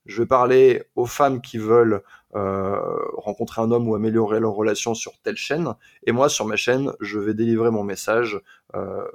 [0.05, 2.03] je vais parler aux femmes qui veulent
[2.35, 2.77] euh,
[3.13, 5.73] rencontrer un homme ou améliorer leur relation sur telle chaîne.
[6.05, 8.41] Et moi, sur ma chaîne, je vais délivrer mon message
[8.75, 9.05] euh,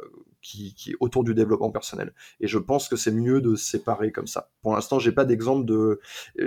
[0.41, 2.15] qui, qui, est autour du développement personnel.
[2.41, 4.49] Et je pense que c'est mieux de séparer comme ça.
[4.63, 6.01] Pour l'instant, j'ai pas d'exemple de,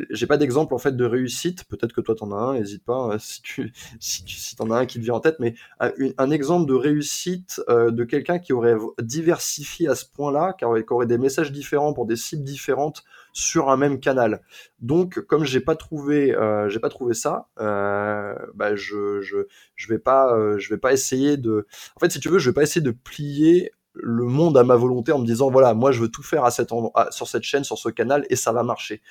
[0.10, 1.64] j'ai pas d'exemple en fait de réussite.
[1.66, 2.54] Peut-être que toi t'en as un.
[2.56, 5.20] N'hésite pas hein, si tu, si tu, si t'en as un qui te vient en
[5.20, 5.38] tête.
[5.40, 10.54] Mais un, un exemple de réussite euh, de quelqu'un qui aurait diversifié à ce point-là,
[10.54, 13.04] qui aurait, qui aurait des messages différents pour des cibles différentes
[13.34, 14.42] sur un même canal.
[14.80, 19.38] Donc, comme j'ai pas trouvé, euh, j'ai pas trouvé ça, euh, bah je, je,
[19.76, 21.68] je vais pas, euh, je vais pas essayer de.
[21.96, 24.76] En fait, si tu veux, je vais pas essayer de plier le monde à ma
[24.76, 27.44] volonté en me disant voilà, moi je veux tout faire à cet endroit, sur cette
[27.44, 29.02] chaîne, sur ce canal, et ça va marcher.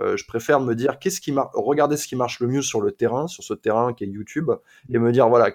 [0.00, 2.80] Euh, je préfère me dire qu'est-ce qui marche, regarder ce qui marche le mieux sur
[2.80, 4.50] le terrain, sur ce terrain qui est YouTube,
[4.88, 5.50] et me dire voilà,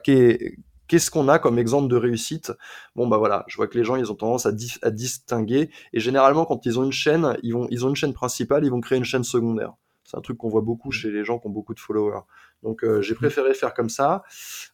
[0.88, 2.52] qu'est-ce qu'on a comme exemple de réussite?
[2.96, 5.70] Bon bah voilà, je vois que les gens ils ont tendance à, di à, distinguer
[5.94, 8.72] et généralement quand ils ont une chaîne, ils vont ils ont une chaîne principale, ils
[8.72, 9.74] vont créer une chaîne secondaire.
[10.04, 12.22] C'est un truc qu'on voit beaucoup chez les gens qui ont beaucoup de followers.
[12.64, 14.24] Donc euh, j'ai préféré faire comme ça.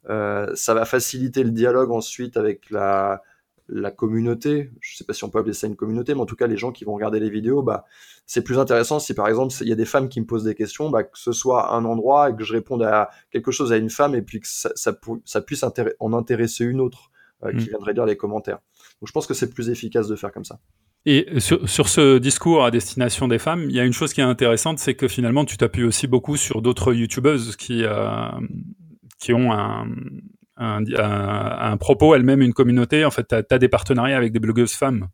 [0.10, 3.22] Euh, ça va faciliter le dialogue ensuite avec la
[3.70, 6.36] la communauté, je sais pas si on peut appeler ça une communauté, mais en tout
[6.36, 7.86] cas les gens qui vont regarder les vidéos, bah
[8.26, 10.56] c'est plus intéressant si par exemple il y a des femmes qui me posent des
[10.56, 13.78] questions, bah, que ce soit un endroit et que je réponde à quelque chose à
[13.78, 15.64] une femme et puis que ça, ça, ça puisse
[16.00, 17.12] en intéresser une autre
[17.44, 17.70] euh, qui mmh.
[17.70, 18.60] viendrait lire les commentaires.
[19.02, 20.60] Donc je pense que c'est plus efficace de faire comme ça.
[21.06, 24.22] Et sur, sur, ce discours à destination des femmes, il y a une chose qui
[24.22, 28.30] est intéressante, c'est que finalement tu t'appuies aussi beaucoup sur d'autres youtubeuses qui, euh,
[29.20, 29.88] qui ont un,
[30.58, 33.06] un, un, un propos, elles-mêmes une communauté.
[33.06, 35.08] En fait, tu as, des partenariats avec des blogueuses femmes.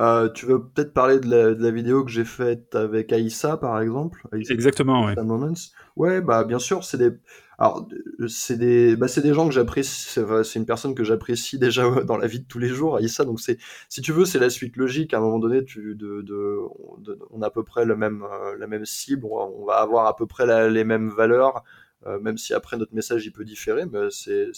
[0.00, 3.58] Euh, tu veux peut-être parler de la, de la, vidéo que j'ai faite avec Aïssa,
[3.58, 4.26] par exemple?
[4.32, 5.12] Aïssa, Exactement, oui.
[5.22, 5.52] Moments.
[5.94, 7.10] Ouais, bah bien sûr, c'est des.
[7.58, 7.86] Alors,
[8.26, 10.18] c'est des, bah, c'est des gens que j'apprécie.
[10.44, 13.26] C'est une personne que j'apprécie déjà dans la vie de tous les jours, Aïssa.
[13.26, 13.58] Donc c'est,
[13.90, 15.12] si tu veux, c'est la suite logique.
[15.12, 16.56] À un moment donné, tu, de, de,
[17.00, 19.26] de on a à peu près le même, euh, la même cible.
[19.26, 21.62] On va avoir à peu près la, les mêmes valeurs.
[22.06, 24.50] Euh, même si après notre message il peut différer, mais c'est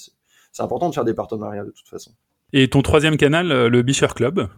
[0.59, 2.13] important de faire des partenariats de toute façon.
[2.53, 4.49] Et ton troisième canal, euh, le Bisher Club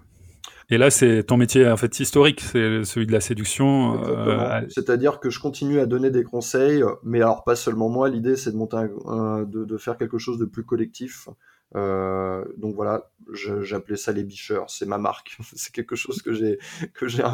[0.70, 4.02] et là, c'est ton métier en fait historique, c'est celui de la séduction.
[4.02, 4.62] Euh...
[4.70, 8.08] C'est-à-dire que je continue à donner des conseils, mais alors pas seulement moi.
[8.08, 11.28] L'idée, c'est de monter, un, un, de, de, faire quelque chose de plus collectif.
[11.76, 15.36] Euh, donc voilà, j'appelais ça les bicheurs, c'est ma marque.
[15.54, 16.58] c'est quelque chose que j'ai,
[16.94, 17.24] que j'ai,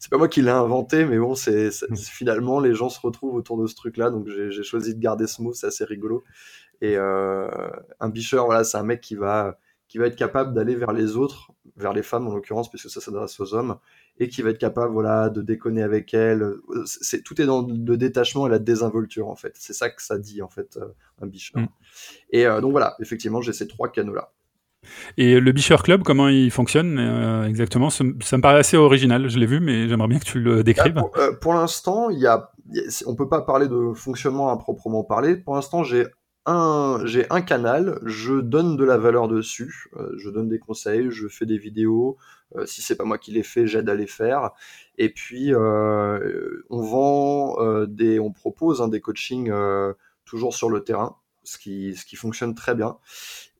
[0.00, 3.60] c'est pas moi qui l'ai inventé, mais bon, c'est finalement les gens se retrouvent autour
[3.60, 6.24] de ce truc-là, donc j'ai choisi de garder ce mot, c'est assez rigolo.
[6.80, 7.48] Et euh,
[7.98, 11.16] un bicheur, voilà, c'est un mec qui va, qui va être capable d'aller vers les
[11.16, 13.78] autres, vers les femmes en l'occurrence, puisque ça s'adresse aux hommes,
[14.18, 16.44] et qui va être capable, voilà, de déconner avec elles.
[16.84, 19.54] C'est tout est dans le détachement et la désinvolture en fait.
[19.58, 20.88] C'est ça que ça dit en fait euh,
[21.22, 21.62] un bicheur.
[21.62, 21.68] Mm.
[22.30, 24.32] Et euh, donc voilà, effectivement, j'ai ces trois canaux là.
[25.16, 27.90] Et le Bicheur Club, comment il fonctionne euh, exactement?
[27.90, 30.62] Ça, ça, me paraît assez original, je l'ai vu, mais j'aimerais bien que tu le
[30.62, 30.94] décrives.
[30.94, 32.52] Pour, euh, pour l'instant, il y a,
[33.06, 35.36] on peut pas parler de fonctionnement à proprement parler.
[35.36, 36.06] Pour l'instant, j'ai
[36.46, 41.10] un, j'ai un canal, je donne de la valeur dessus, euh, je donne des conseils,
[41.10, 42.16] je fais des vidéos.
[42.56, 44.52] Euh, si c'est pas moi qui les fais, j'aide à les faire.
[44.96, 49.92] Et puis euh, on vend euh, des, on propose hein, des coachings euh,
[50.24, 52.98] toujours sur le terrain, ce qui, ce qui fonctionne très bien.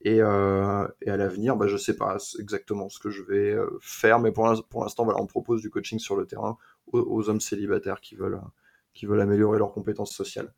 [0.02, 4.32] Et, euh, à l'avenir, bah, je sais pas exactement ce que je vais faire, mais
[4.32, 6.56] pour l'instant, voilà, on propose du coaching sur le terrain
[6.92, 8.40] aux, aux hommes célibataires qui veulent,
[8.94, 10.54] qui veulent améliorer leurs compétences sociales.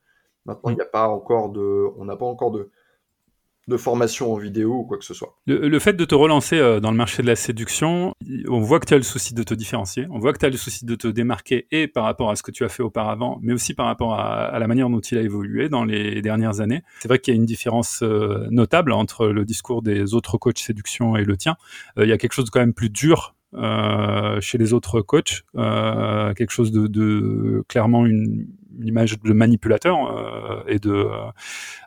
[0.46, 2.70] Maintenant, il n'y a pas encore de, on n'a pas encore de,
[3.68, 5.38] de formation en vidéo ou quoi que ce soit.
[5.46, 8.14] Le, le fait de te relancer euh, dans le marché de la séduction,
[8.48, 10.50] on voit que tu as le souci de te différencier, on voit que tu as
[10.50, 13.38] le souci de te démarquer et par rapport à ce que tu as fait auparavant,
[13.42, 16.60] mais aussi par rapport à, à la manière dont il a évolué dans les dernières
[16.60, 16.82] années.
[17.00, 20.58] C'est vrai qu'il y a une différence euh, notable entre le discours des autres coachs
[20.58, 21.56] séduction et le tien.
[21.98, 25.00] Euh, il y a quelque chose de quand même plus dur euh, chez les autres
[25.00, 28.46] coachs, euh, quelque chose de, de, clairement une
[28.84, 31.06] image de manipulateur euh, et de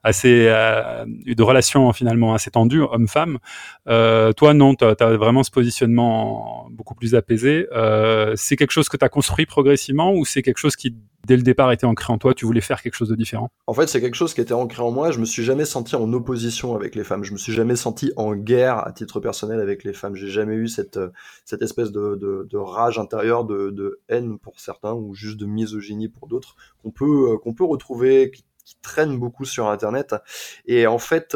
[0.04, 3.40] assez de relations finalement assez tendues homme-femme.
[3.86, 7.68] toi non, tu as, vraiment ce positionnement beaucoup plus apaisé.
[8.36, 11.44] c'est quelque chose que tu as construit progressivement ou c'est quelque chose qui dès le
[11.44, 13.50] départ était ancré en toi, tu voulais faire quelque chose de différent?
[13.68, 15.12] En fait, c'est quelque chose qui était ancré en moi.
[15.12, 17.24] Je me suis jamais senti en opposition avec les femmes.
[17.24, 20.16] Je me suis jamais senti en guerre à titre personnel avec les femmes.
[20.16, 21.00] J'ai jamais eu cette,
[21.46, 26.56] cette espèce de, rage intérieure, de, haine pour certains ou juste de misogynie pour d'autres
[26.84, 30.16] qu'on peut, qu'on peut retrouver, qui, qui traînent beaucoup sur Internet.
[30.66, 31.36] Et en fait,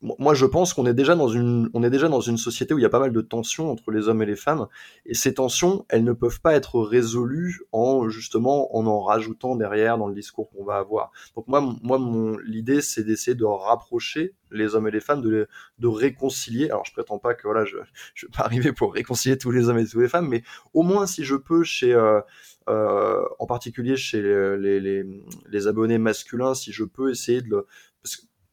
[0.00, 2.78] moi je pense qu'on est déjà dans une on est déjà dans une société où
[2.78, 4.68] il y a pas mal de tensions entre les hommes et les femmes.
[5.06, 9.98] Et ces tensions elles ne peuvent pas être résolues en justement en en rajoutant derrière
[9.98, 11.10] dans le discours qu'on va avoir.
[11.34, 11.98] Donc moi moi
[12.44, 16.66] l'idée c'est d'essayer de rapprocher les hommes et les femmes de de réconcilier.
[16.66, 17.78] Alors je prétends pas que voilà je
[18.14, 20.42] je vais pas arriver pour réconcilier tous les hommes et toutes les femmes mais
[20.74, 22.20] au moins si je peux chez euh,
[22.68, 27.66] euh, en particulier chez les, abonnés masculins, si je peux essayer de le,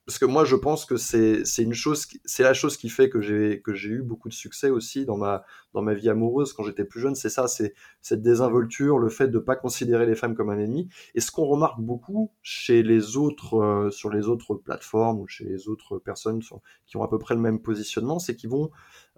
[0.05, 3.21] parce que moi je pense que c'est une chose c'est la chose qui fait que
[3.21, 7.15] j'ai eu beaucoup de succès aussi dans ma vie amoureuse quand j'étais plus jeune.
[7.15, 10.89] C'est ça c'est cette désinvolture le fait de pas considérer les femmes comme un ennemi.
[11.15, 15.45] Et ce qu'on remarque beaucoup chez les autres euh, sur les autres plateformes ou chez
[15.45, 16.41] les autres personnes
[16.85, 18.69] qui ont à peu près le même positionnement c'est qu'ils vont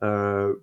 [0.03, 0.55] euh,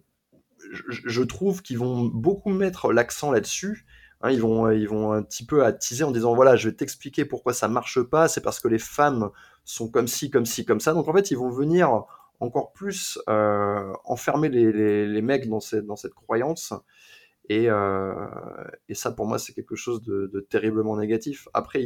[0.88, 3.84] je trouve qu'ils vont beaucoup mettre l'accent là-dessus
[4.24, 7.26] Hein, ils vont, ils vont un petit peu attiser en disant voilà, je vais t'expliquer
[7.26, 8.26] pourquoi ça marche pas.
[8.26, 9.28] C'est parce que les femmes
[9.64, 10.94] sont comme ci, comme ci, comme ça.
[10.94, 12.04] Donc en fait, ils vont venir
[12.40, 16.72] encore plus euh, enfermer les, les, mecs dans cette, dans cette croyance.
[17.50, 18.14] Et, euh,
[18.88, 21.46] et ça, pour moi, c'est quelque chose de, de, terriblement négatif.
[21.52, 21.84] Après,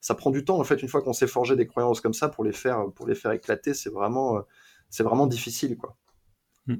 [0.00, 0.60] ça prend du temps.
[0.60, 3.08] En fait, une fois qu'on s'est forgé des croyances comme ça, pour les faire, pour
[3.08, 4.44] les faire éclater, c'est vraiment,
[5.00, 5.96] vraiment difficile, quoi.
[6.66, 6.76] Hmm.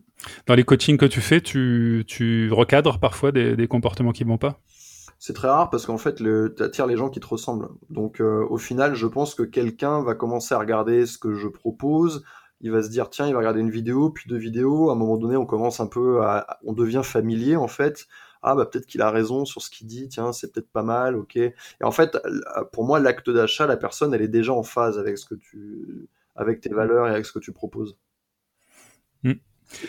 [0.46, 4.38] Dans les coachings que tu fais, tu, tu recadres parfois des, des comportements qui vont
[4.38, 4.60] pas?
[5.20, 7.68] C'est très rare parce qu'en fait, tu attires les gens qui te ressemblent.
[7.90, 11.46] Donc, euh, au final, je pense que quelqu'un va commencer à regarder ce que je
[11.46, 12.24] propose.
[12.62, 14.88] Il va se dire, tiens, il va regarder une vidéo, puis deux vidéos.
[14.88, 18.06] À un moment donné, on commence un peu à, on devient familier, en fait.
[18.42, 20.08] Ah, bah, peut-être qu'il a raison sur ce qu'il dit.
[20.08, 21.36] Tiens, c'est peut-être pas mal, ok.
[21.36, 22.16] Et en fait,
[22.72, 26.08] pour moi, l'acte d'achat, la personne, elle est déjà en phase avec ce que tu,
[26.34, 27.98] avec tes valeurs et avec ce que tu proposes.
[29.22, 29.34] Hmm.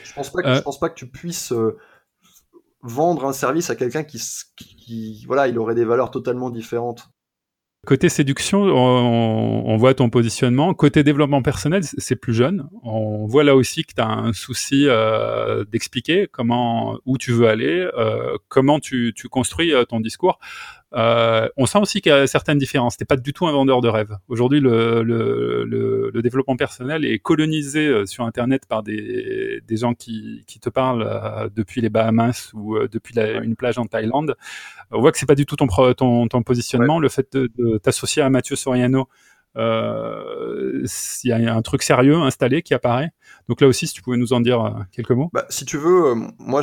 [0.04, 0.62] Je pense pas que, je euh.
[0.62, 1.78] pense pas que tu puisses, euh,
[2.84, 7.10] vendre un service à quelqu'un qui, voilà, il aurait des valeurs totalement différentes.
[7.88, 10.72] Côté séduction, on, voit ton positionnement.
[10.76, 12.70] Côté développement personnel, c'est plus jeune.
[12.84, 17.48] On voit là aussi que tu as un souci euh, d'expliquer comment, où tu veux
[17.48, 20.38] aller, euh, comment tu, tu construis euh, ton discours.
[20.94, 22.98] Euh, on sent aussi qu'il y a certaines différences.
[22.98, 24.18] T'es pas du tout un vendeur de rêve.
[24.28, 29.78] Aujourd'hui, le, le, le, le, développement personnel est colonisé euh, sur Internet par des, des
[29.78, 33.78] gens qui, qui te parlent euh, depuis les Bahamas ou euh, depuis la, une plage
[33.78, 34.36] en Thaïlande.
[34.92, 37.00] On voit que c'est pas du tout ton, ton, ton positionnement.
[37.00, 39.08] Le fait de, de t'associer à Mathieu Soriano,
[39.56, 40.86] il
[41.24, 43.12] y a un truc sérieux installé qui apparaît.
[43.50, 45.30] Donc là aussi, si tu pouvais nous en dire euh, quelques mots.
[45.34, 46.62] Bah, si tu veux, euh, moi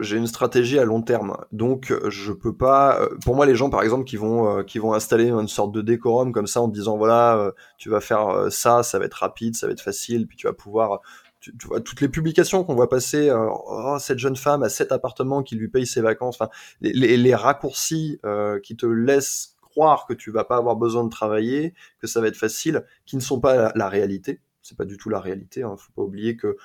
[0.00, 3.08] j'ai une stratégie à long terme, donc je peux pas.
[3.24, 6.32] Pour moi, les gens, par exemple, qui vont qui vont installer une sorte de décorum
[6.32, 9.72] comme ça en disant voilà, tu vas faire ça, ça va être rapide, ça va
[9.72, 11.00] être facile, puis tu vas pouvoir
[11.40, 15.42] tu, vois toutes les publications qu'on voit passer oh, cette jeune femme à cet appartement
[15.42, 16.38] qui lui paye ses vacances
[16.80, 18.20] les raccourcis
[18.62, 19.57] qui te laissent
[20.06, 23.20] que tu vas pas avoir besoin de travailler, que ça va être facile, qui ne
[23.20, 24.40] sont pas la, réalité.
[24.62, 25.62] C'est pas du tout la réalité.
[25.62, 25.76] Hein.
[25.78, 26.56] Faut pas oublier que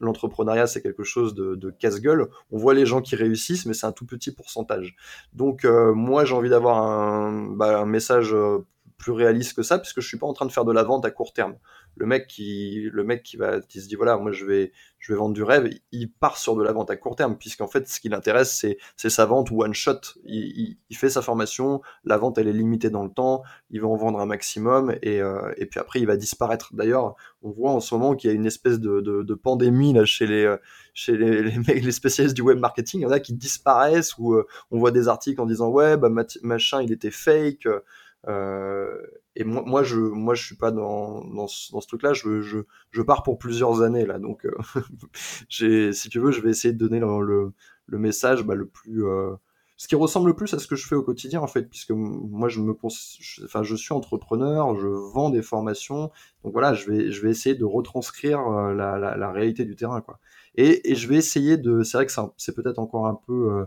[0.00, 2.28] l'entrepreneuriat c'est quelque chose de, casse-gueule.
[2.50, 4.96] On voit les gens qui réussissent, mais c'est un tout petit pourcentage.
[5.32, 8.64] Donc euh, moi j'ai envie d'avoir un, bah, message euh,
[8.96, 11.04] plus réaliste que ça, puisque je suis pas en train de faire de la vente
[11.04, 11.56] à court terme.
[11.96, 15.12] Le mec qui, le mec qui va, qui se dit voilà, moi je vais, je
[15.12, 17.88] vais vendre du rêve, il part sur de la vente à court terme, puisqu'en fait
[17.88, 20.00] ce qui l'intéresse c'est, c'est sa vente one shot.
[20.24, 23.88] Il, il, fait sa formation, la vente elle est limitée dans le temps, il va
[23.88, 26.74] en vendre un maximum et, euh, et puis après il va disparaître.
[26.74, 29.94] D'ailleurs, on voit en ce moment qu'il y a une espèce de, de, de pandémie
[29.94, 30.54] là chez les,
[30.92, 33.00] chez les, les, les, spécialistes du web marketing.
[33.00, 35.96] Il y en a qui disparaissent ou euh, on voit des articles en disant ouais
[35.96, 36.10] bah
[36.42, 37.66] machin il était fake.
[37.66, 37.80] Euh,
[39.36, 42.14] et moi, moi, je, moi, je suis pas dans, dans ce, dans ce truc-là.
[42.14, 42.58] Je, je,
[42.90, 44.56] je pars pour plusieurs années là, donc euh,
[45.48, 47.52] j'ai, si tu veux, je vais essayer de donner le, le,
[47.86, 49.34] le message bah, le plus, euh,
[49.76, 51.90] ce qui ressemble le plus à ce que je fais au quotidien en fait, puisque
[51.90, 52.74] moi, je me,
[53.20, 56.10] je, enfin, je suis entrepreneur, je vends des formations,
[56.42, 59.76] donc voilà, je vais, je vais essayer de retranscrire euh, la, la, la réalité du
[59.76, 60.18] terrain, quoi.
[60.54, 63.64] Et, et je vais essayer de, c'est vrai que c'est peut-être encore un peu euh,
[63.64, 63.66] euh,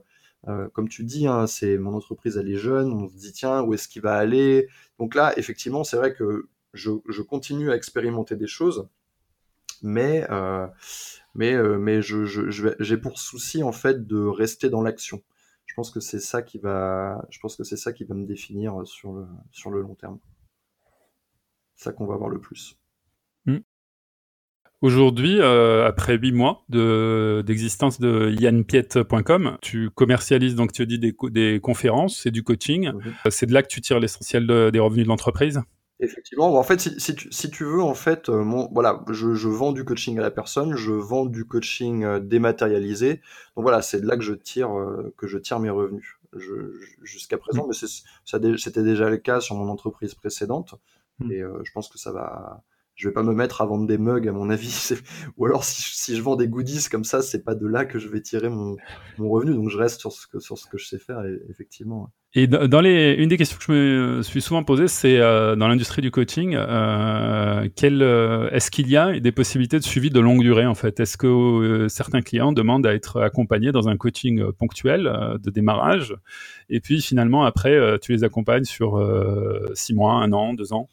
[0.73, 3.73] comme tu dis, hein, c'est mon entreprise, elle est jeune, on se dit tiens, où
[3.73, 4.67] est-ce qu'il va aller?
[4.97, 8.87] Donc là, effectivement, c'est vrai que je, continue à expérimenter des choses,
[9.81, 10.67] mais euh,
[11.35, 15.21] mais euh, mais j'ai pour souci en fait de rester dans l'action.
[15.65, 18.25] Je pense que c'est ça qui va, je pense que c'est ça qui va me
[18.25, 20.19] définir sur le sur le long terme.
[21.75, 22.78] C'est ça qu'on va voir le plus.
[24.81, 31.59] Aujourd'hui, euh, après huit mois d'existence de, yanpiet.com, tu commercialises donc tu dis des, des
[31.61, 32.93] conférences, c'est du coaching.
[32.93, 33.01] Mhm.
[33.25, 35.61] Euh, c'est de là que tu tires l'essentiel des revenus de l'entreprise?
[35.99, 39.33] Effectivement, en fait, si, si, tu, si, tu, veux, en fait, euh, mon, voilà, je,
[39.33, 43.15] je, vends du coaching à la personne, je vends du coaching dématérialisé.
[43.57, 44.69] Donc voilà, c'est de là que je tire
[45.17, 46.15] que je tire mes revenus.
[47.03, 50.75] jusqu'à présent, mais c'était déjà le cas sur mon entreprise précédente.
[51.19, 51.31] Mm.
[51.33, 52.63] Et je pense que ça va,
[52.99, 54.91] je vais pas me mettre à vendre des mugs à mon avis
[55.37, 58.09] ou alors si, je vends des goodies comme ça c'est pas de là que je
[58.09, 58.75] vais tirer mon,
[59.17, 62.45] revenu donc je reste sur ce que sur ce que je sais faire effectivement et
[62.45, 66.01] dans les une des questions que je me suis souvent posée c'est euh, dans l'industrie
[66.01, 70.65] du coaching euh, euh, est-ce qu'il y a des possibilités de suivi de longue durée
[70.65, 70.99] en fait?
[70.99, 76.15] Est-ce que certains clients demandent à être accompagnés dans un coaching ponctuel de démarrage?
[76.69, 79.01] Et puis finalement après tu les accompagnes sur
[79.73, 80.89] six mois un an deux ans?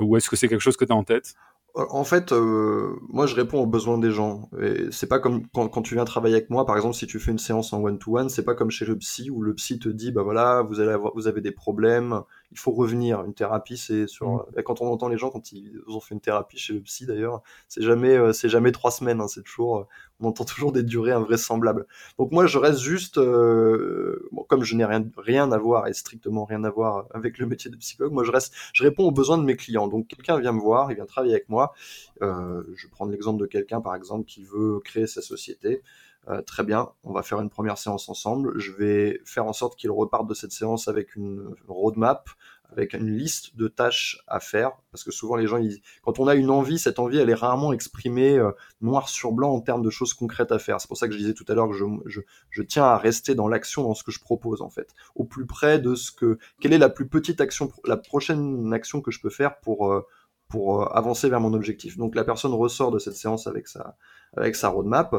[0.00, 1.34] Ou est-ce que c'est quelque chose que tu as en tête?
[1.76, 4.48] En fait, euh, moi, je réponds aux besoins des gens.
[4.62, 7.32] Et c'est pas comme quand, tu viens travailler avec moi, par exemple, si tu fais
[7.32, 10.12] une séance en one-to-one, c'est pas comme chez le psy où le psy te dit,
[10.12, 12.20] bah voilà, vous allez avoir, vous avez des problèmes,
[12.54, 13.22] il faut revenir.
[13.24, 14.46] Une thérapie, c'est sur.
[14.56, 14.62] Mm.
[14.64, 17.42] Quand on entend les gens quand ils ont fait une thérapie chez le psy, d'ailleurs,
[17.68, 19.20] c'est jamais, euh, c'est jamais trois semaines.
[19.20, 19.86] Hein, c'est toujours, euh,
[20.20, 21.86] on entend toujours des durées invraisemblables.
[22.18, 26.44] Donc moi, je reste juste, bon, comme je n'ai rien, rien à voir et strictement
[26.44, 29.38] rien à voir avec le métier de psychologue, moi, je reste, je réponds aux besoins
[29.38, 29.88] de mes clients.
[29.88, 31.74] Donc quelqu'un vient me voir, il vient travailler avec moi
[32.22, 35.82] euh, je vais prendre l'exemple de quelqu'un, par exemple, qui veut créer sa société.
[36.28, 38.58] Euh, très bien, on va faire une première séance ensemble.
[38.58, 42.30] Je vais faire en sorte qu'il reparte de cette séance avec une roadmap,
[42.72, 45.58] avec une liste de tâches à faire, parce que souvent les gens,
[46.02, 49.52] quand on a une envie, cette envie, elle est rarement exprimée euh, noir sur blanc
[49.52, 50.80] en termes de choses concrètes à faire.
[50.80, 53.46] C'est pour ça que je disais tout à l'heure que je, tiens à rester dans
[53.46, 56.72] l'action, dans ce que je propose en fait, au plus près de ce que, quelle
[56.72, 60.04] est la plus petite action, la prochaine action que je peux faire pour
[60.48, 61.96] pour euh, avancer vers mon objectif.
[61.96, 63.96] Donc la personne ressort de cette séance avec sa
[64.36, 65.14] avec sa roadmap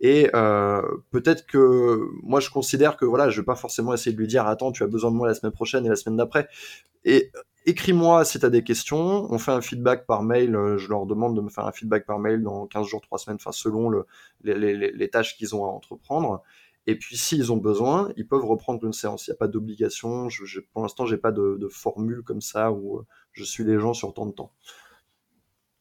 [0.00, 4.18] et euh, peut-être que moi je considère que voilà je vais pas forcément essayer de
[4.18, 6.48] lui dire attends tu as besoin de moi la semaine prochaine et la semaine d'après
[7.04, 7.30] et
[7.66, 11.06] écris-moi si tu as des questions on fait un feedback par mail euh, je leur
[11.06, 13.88] demande de me faire un feedback par mail dans 15 jours 3 semaines enfin selon
[13.88, 14.06] le,
[14.42, 16.42] les, tâches qu'ils ont à entreprendre
[16.86, 19.26] et puis s'ils ont besoin, ils peuvent reprendre une séance.
[19.26, 20.28] Il n'y a pas d'obligation.
[20.72, 23.94] Pour l'instant, j'ai pas de, de, formule comme ça où euh, je suis les gens
[23.94, 24.52] sur tant de temps.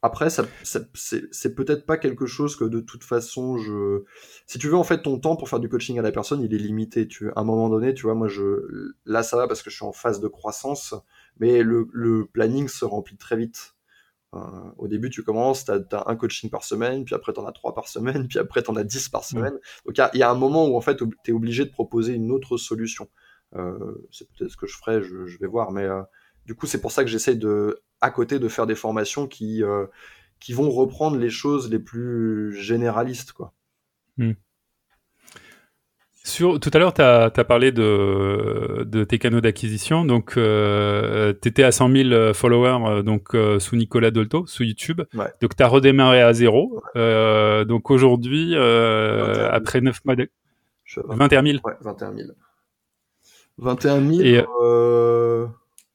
[0.02, 4.04] Après, ça, c'est peut-être pas quelque chose que de toute façon je.
[4.48, 6.54] Si tu veux en fait ton temps pour faire du coaching à la personne, il
[6.54, 7.08] est limité.
[7.08, 9.76] Tu, à un moment donné, tu vois, moi je, là ça va parce que je
[9.76, 10.96] suis en phase de croissance,
[11.38, 13.76] mais le, le planning se remplit très vite.
[14.36, 14.40] Euh,
[14.78, 17.52] au début, tu commences, tu as, un coaching par semaine, puis après, tu en as
[17.52, 19.58] trois par semaine, puis après, tu en as dix par semaine.
[19.86, 22.32] Donc, il y, a un moment où, en fait, tu es obligé de proposer une
[22.32, 23.10] autre solution.
[23.56, 25.72] Euh, c'est peut-être ce que je ferai, je, vais voir.
[25.72, 26.02] Mais euh,
[26.46, 29.62] du coup, c'est pour ça que j'essaie de, à côté, de faire des formations qui,
[30.40, 33.54] qui vont reprendre les choses les plus généralistes, quoi.
[34.18, 34.34] Hmm
[36.38, 40.06] tout à l'heure, tu as, parlé de, de, tes canaux d'acquisition.
[40.06, 44.64] Donc, euh, tu étais à 100 000 followers euh, donc, euh, sous Nicolas Dolto, sous
[44.64, 45.02] YouTube.
[45.42, 46.84] Donc, tu as redémarré à zéro.
[46.96, 50.30] Euh, donc, aujourd'hui, après 9 mois de...
[50.96, 51.60] 21 000.
[51.64, 52.30] Ouais, 21 000.
[53.60, 54.22] 21 000.
[54.22, 54.44] Et,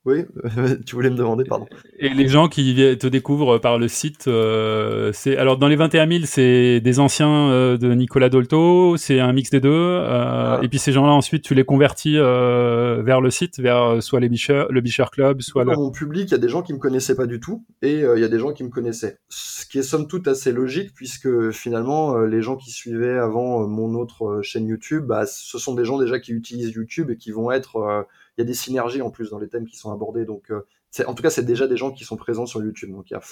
[0.06, 0.26] oui,
[0.86, 1.66] tu voulais me demander, pardon.
[1.98, 6.06] Et les gens qui te découvrent par le site, euh, c'est alors dans les 21
[6.06, 9.70] 000, c'est des anciens euh, de Nicolas Dolto, c'est un mix des deux.
[9.70, 10.60] Euh, ah.
[10.62, 14.66] Et puis ces gens-là, ensuite, tu les convertis vers le site, vers soit les Bichers,
[14.68, 15.78] le Bicher Club, soit dans le...
[15.78, 18.20] mon public, il y a des gens qui me connaissaient pas du tout, et il
[18.20, 19.18] y a des gens qui me connaissaient.
[19.30, 23.94] Ce qui est somme toute assez logique, puisque finalement, les gens qui suivaient avant mon
[23.94, 27.50] autre chaîne YouTube, bah, ce sont des gens déjà qui utilisent YouTube et qui vont
[27.50, 28.06] être
[28.36, 30.24] il y a des synergies en plus dans les thèmes qui sont abordés.
[30.24, 30.62] Donc, euh,
[31.06, 32.90] en tout cas, c'est déjà des gens qui sont présents sur YouTube.
[32.90, 33.22] Donc, il y a,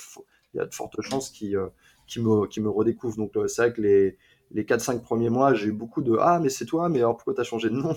[0.55, 1.69] il y a de fortes chances qu'ils euh,
[2.19, 3.17] me, qui me redécouvrent.
[3.17, 4.17] Donc, euh, c'est vrai que les,
[4.55, 7.35] les 4-5 premiers mois, j'ai eu beaucoup de Ah, mais c'est toi, mais alors pourquoi
[7.35, 7.95] tu as changé de nom?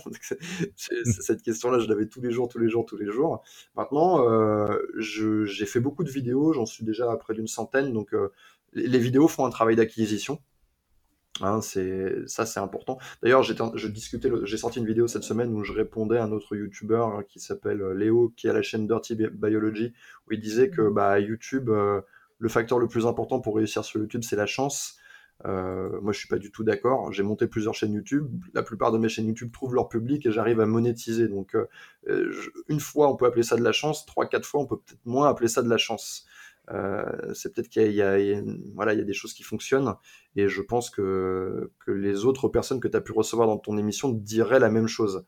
[0.75, 3.43] Cette question-là, je l'avais tous les jours, tous les jours, tous les jours.
[3.75, 7.93] Maintenant, euh, j'ai fait beaucoup de vidéos, j'en suis déjà à près d'une centaine.
[7.93, 8.31] Donc, euh,
[8.73, 10.39] les vidéos font un travail d'acquisition.
[11.41, 12.97] Hein, c'est ça, c'est important.
[13.21, 16.55] D'ailleurs, je discutais, j'ai sorti une vidéo cette semaine où je répondais à un autre
[16.55, 19.93] YouTuber hein, qui s'appelle euh, Léo, qui a la chaîne Dirty Biology,
[20.27, 21.99] où il disait que bah, YouTube, euh,
[22.39, 24.97] le facteur le plus important pour réussir sur YouTube, c'est la chance.
[25.43, 27.11] Euh, moi, je suis pas du tout d'accord.
[27.11, 28.29] J'ai monté plusieurs chaînes YouTube.
[28.53, 31.27] La plupart de mes chaînes YouTube trouvent leur public et j'arrive à monétiser.
[31.27, 31.57] Donc,
[32.69, 34.05] une fois, on peut appeler ça de la chance.
[34.05, 36.25] Trois, quatre fois, on peut peut-être moins appeler ça de la chance.
[36.71, 37.03] Euh,
[37.33, 38.17] c'est peut-être qu'il y, a,
[38.73, 39.93] voilà, il y a des choses qui fonctionnent
[40.35, 43.77] et je pense que, que les autres personnes que tu as pu recevoir dans ton
[43.77, 45.25] émission diraient la même chose.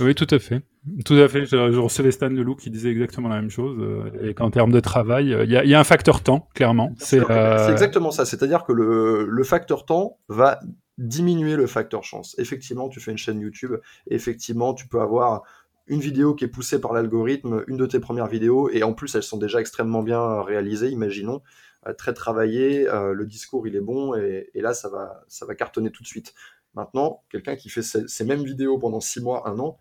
[0.00, 0.62] Oui, tout à fait.
[1.04, 1.44] Tout à fait.
[1.44, 4.80] Je, recevais Stan Leloup qui disait exactement la même chose euh, et qu'en termes de
[4.80, 6.94] travail, il y, a, y, a, un facteur temps, clairement.
[6.98, 7.70] C'est euh...
[7.70, 8.24] exactement ça.
[8.24, 10.60] C'est-à-dire que le, le facteur temps va
[10.98, 12.34] diminuer le facteur chance.
[12.38, 13.72] Effectivement, tu fais une chaîne YouTube,
[14.08, 15.42] effectivement, tu peux avoir
[15.88, 19.14] une vidéo qui est poussée par l'algorithme, une de tes premières vidéos, et en plus
[19.14, 21.42] elles sont déjà extrêmement bien réalisées, imaginons,
[21.86, 25.54] euh, très travaillées, euh, le discours il est bon, et, là ça va, ça va
[25.54, 26.34] cartonner tout de suite.
[26.74, 29.78] Maintenant, quelqu'un qui fait ces, mêmes vidéos pendant six mois, un an,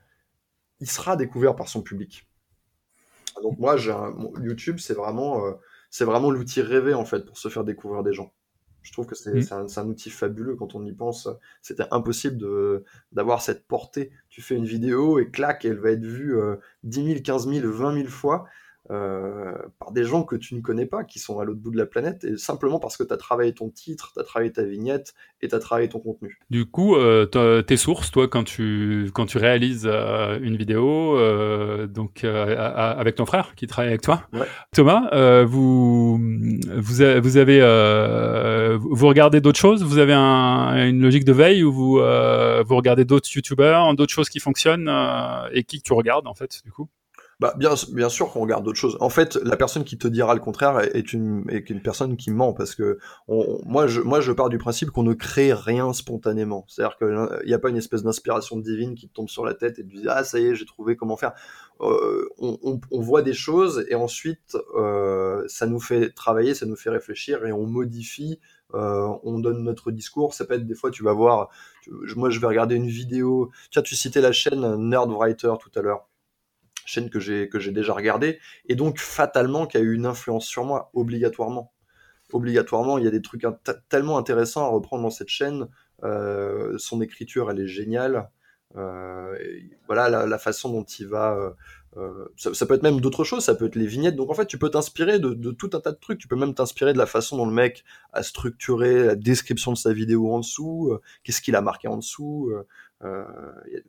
[0.79, 2.27] il sera découvert par son public.
[3.43, 3.93] Donc moi, j'ai
[4.41, 5.53] YouTube, c'est vraiment, euh,
[5.89, 8.33] c'est vraiment l'outil rêvé en fait pour se faire découvrir des gens.
[8.88, 9.67] Je trouve que c'est mm.
[9.75, 11.27] un, outil fabuleux quand on y pense.
[11.61, 12.41] C'était impossible
[13.11, 14.11] d'avoir cette portée.
[14.29, 16.39] Tu fais une vidéo et clac, elle va être vue
[16.83, 18.45] 10 000, 15 000, 20 000 fois.
[18.89, 21.77] Euh, par des gens que tu ne connais pas, qui sont à l'autre bout de
[21.77, 24.63] la planète, et simplement parce que tu as travaillé ton titre, tu as travaillé ta
[24.63, 26.39] vignette et tu as travaillé ton contenu.
[26.49, 31.17] Du coup, euh, tes sources, toi, quand tu, quand tu réalises euh, une vidéo,
[31.88, 34.23] donc avec ton frère qui travaille avec toi,
[34.73, 37.01] Thomas, vous, vous,
[37.38, 37.59] avez,
[38.79, 39.83] vous regardez d'autres choses?
[39.83, 44.39] Vous avez une logique de veille où vous, vous regardez d'autres youtubeurs, d'autres choses qui
[44.39, 44.89] fonctionnent
[45.51, 46.88] et qui tu regardes en fait, du coup?
[47.39, 48.97] Bah, bien, bien sûr qu'on regarde d'autres choses.
[48.99, 52.31] En fait, la personne qui te dira le contraire est une, est une personne qui
[52.31, 55.93] ment parce que on, moi, je, moi, je pars du principe qu'on ne crée rien
[55.93, 56.65] spontanément.
[56.67, 59.77] C'est-à-dire qu'il n'y a pas une espèce d'inspiration divine qui te tombe sur la tête
[59.77, 61.33] et te dit ah ça y est, j'ai trouvé comment faire.
[61.81, 66.75] Euh, on, on, voit des choses et ensuite euh, ça nous fait travailler, ça nous
[66.75, 68.39] fait réfléchir et on modifie.
[68.73, 70.33] Euh, on donne notre discours.
[70.33, 71.49] Ça peut être des fois, tu vas voir.
[72.15, 73.51] moi, je vais regarder une vidéo.
[73.71, 76.07] Tiens, tu citais la chaîne Nerdwriter tout à l'heure
[76.88, 80.45] chaîne que j'ai que j'ai déjà regardée, et donc fatalement qui a eu une influence
[80.45, 81.71] sur moi, obligatoirement.
[82.33, 83.45] Obligatoirement, il y a des trucs
[83.89, 85.67] tellement intéressants à reprendre dans cette chaîne.
[86.03, 88.29] Euh, son écriture, elle est géniale.
[88.75, 89.38] Euh,
[89.85, 91.55] voilà la, façon dont il va.
[91.95, 94.17] Euh, ça, peut être même d'autres choses, ça peut être les vignettes.
[94.17, 96.19] Donc en fait, tu peux t'inspirer de, de, tout un tas de trucs.
[96.19, 99.77] Tu peux même t'inspirer de la façon dont le mec a structuré la description de
[99.77, 102.51] sa vidéo en dessous, qu'est-ce qu'il a marqué en dessous.
[103.03, 103.25] Euh,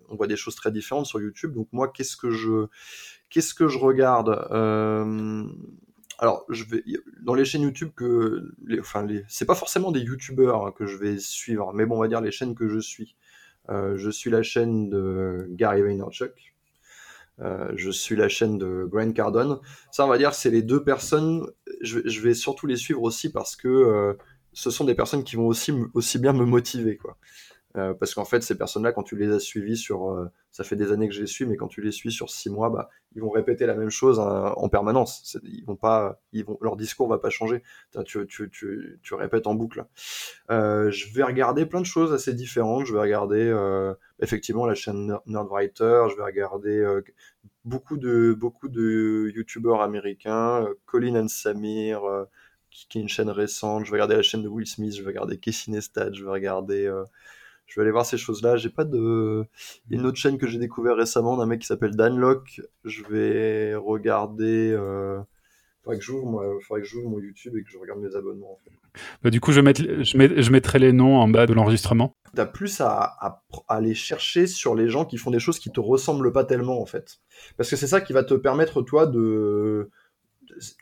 [0.09, 1.54] on voit des choses très différentes sur YouTube.
[1.54, 2.66] Donc moi, qu'est-ce que je,
[3.30, 5.44] qu'est-ce que je regarde euh,
[6.20, 6.82] alors, je vais
[7.22, 10.96] dans les chaînes YouTube que, les, enfin, les, c'est pas forcément des YouTubeurs que je
[10.96, 13.14] vais suivre, mais bon, on va dire les chaînes que je suis.
[13.68, 16.54] Euh, je suis la chaîne de Gary Vaynerchuk.
[17.38, 19.61] je suis la chaîne de Grant Cardone.
[19.92, 21.46] Ça, on va dire, c'est les deux personnes.
[21.82, 24.16] Je, je, vais surtout les suivre aussi parce que
[24.52, 27.16] ce sont des personnes qui vont aussi aussi bien me motiver, quoi.
[27.79, 30.74] Euh, parce qu'en fait, ces personnes-là, quand tu les as suivis sur, euh, ça fait
[30.74, 32.91] des années que je les suis, mais quand tu les suis sur six mois, bah,
[33.14, 35.39] ils vont répéter la même chose hein, en permanence.
[35.45, 37.62] Ils vont pas, ils vont, leur discours va pas changer.
[38.05, 39.87] Tu, répètes en boucle.
[40.51, 42.87] Euh, je vais regarder plein de choses assez différentes.
[42.87, 43.55] Je vais regarder
[44.20, 46.07] effectivement la chaîne Nerdwriter.
[46.11, 47.01] Je vais regarder
[47.64, 52.03] beaucoup de beaucoup de youtubeurs américains, Colin and Samir.
[52.70, 55.09] Qui, est une chaîne récente, je vais regarder la chaîne de Will Smith, je vais
[55.09, 56.87] regarder Casey Neistat, je vais regarder
[57.68, 58.56] je vais aller voir ces choses-là.
[58.56, 59.44] J'ai pas de.
[59.86, 62.62] Il y a une autre chaîne que j'ai découvert récemment d'un mec qui s'appelle Danlock.
[62.84, 64.72] Je vais regarder.
[64.72, 65.20] Euh...
[65.84, 68.52] Faudrait que j'ouvre Faudrait que j'ouvre mon YouTube et que je regarde mes abonnements.
[68.52, 68.70] En fait.
[69.22, 72.14] Bah, du coup, je, vais je, je mettrai les noms en bas de l'enregistrement.
[72.34, 75.80] T'as plus à, à, aller chercher sur les gens qui font des choses qui te
[75.80, 77.20] ressemblent pas tellement en fait,
[77.56, 79.90] parce que c'est ça qui va te permettre toi de.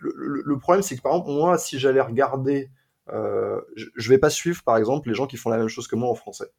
[0.00, 2.70] Le, le problème, c'est que par exemple, moi, si j'allais regarder,
[3.10, 5.88] euh, je, je vais pas suivre par exemple les gens qui font la même chose
[5.88, 6.50] que moi en français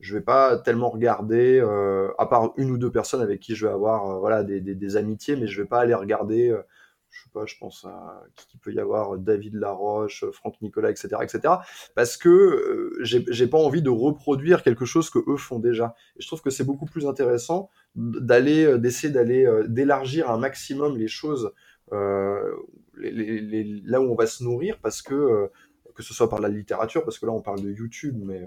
[0.00, 3.66] je vais pas tellement regarder, euh, à part une ou deux personnes avec qui je
[3.66, 6.50] vais avoir euh, voilà des, des, des, amitiés, mais je vais pas aller regarder.
[6.50, 6.62] Euh,
[7.08, 11.16] je sais pas, je pense à qui peut y avoir David Laroche, Franck Nicolas, etc.,
[11.22, 11.54] etc.
[11.94, 15.94] Parce que j'ai pas envie de reproduire quelque chose que eux font déjà.
[16.16, 21.08] Et je trouve que c'est beaucoup plus intéressant d'aller, d'essayer d'aller, d'élargir un maximum les
[21.08, 21.52] choses
[21.90, 25.48] les, les, là où on va se nourrir, parce que
[25.94, 28.46] que ce soit par la littérature, parce que là on parle de YouTube, mais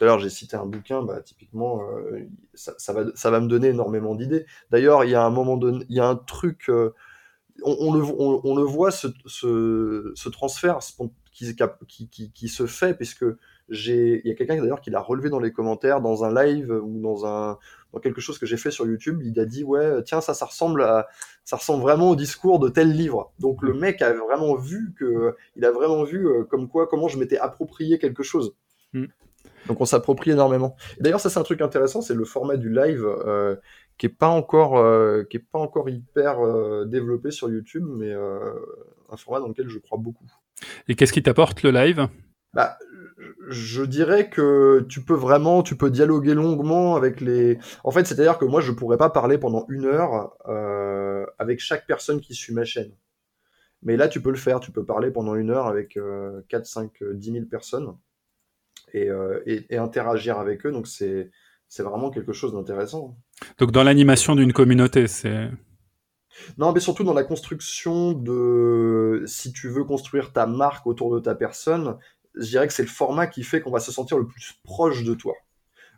[0.00, 3.38] tout à l'heure, j'ai cité un bouquin, bah, typiquement, euh, ça, ça, va, ça va
[3.38, 4.46] me donner énormément d'idées.
[4.70, 6.94] D'ailleurs, il y a un moment donné, il y a un truc, euh,
[7.62, 10.78] on, on, le, on, on, le voit, ce, ce, ce transfert
[11.34, 11.54] qui,
[11.86, 13.26] qui, qui, qui, se fait, puisque
[13.68, 16.70] j'ai, il y a quelqu'un d'ailleurs qui l'a relevé dans les commentaires, dans un live
[16.70, 17.58] ou dans un,
[17.92, 20.46] dans quelque chose que j'ai fait sur YouTube, il a dit ouais, tiens, ça, ça
[20.46, 21.08] ressemble à,
[21.44, 23.34] ça ressemble vraiment au discours de tel livre.
[23.38, 27.08] Donc le mec a vraiment vu que, il a vraiment vu euh, comme quoi, comment
[27.08, 28.54] je m'étais approprié quelque chose.
[28.94, 29.04] Mm.
[29.66, 30.76] Donc on s'approprie énormément.
[31.00, 33.56] D'ailleurs, ça c'est un truc intéressant, c'est le format du live euh,
[33.98, 38.12] qui est pas encore euh, qui est pas encore hyper euh, développé sur YouTube, mais
[38.12, 40.26] un format dans lequel je crois beaucoup.
[40.88, 42.08] Et qu'est-ce qui t'apporte le live?
[42.52, 42.78] Bah,
[43.48, 47.58] je dirais que tu peux vraiment, tu peux dialoguer longuement avec les.
[47.84, 50.36] En fait, c'est-à-dire que moi, je pourrais pas parler pendant une heure
[51.38, 52.92] avec chaque personne qui suit ma chaîne.
[53.82, 54.60] Mais là, tu peux le faire.
[54.60, 57.96] Tu peux parler pendant une heure avec euh, 4, 5, 10 000 personnes.
[58.94, 60.72] Euh, et, et, interagir avec eux.
[60.72, 61.30] Donc c'est
[61.68, 63.16] c'est vraiment quelque chose d'intéressant.
[63.58, 65.48] Donc dans l'animation d'une communauté, c'est
[66.58, 71.20] non, mais surtout dans la construction de si tu veux construire ta marque autour de
[71.20, 71.98] ta personne,
[72.34, 75.04] je dirais que c'est le format qui fait qu'on va se sentir le plus proche
[75.04, 75.34] de toi.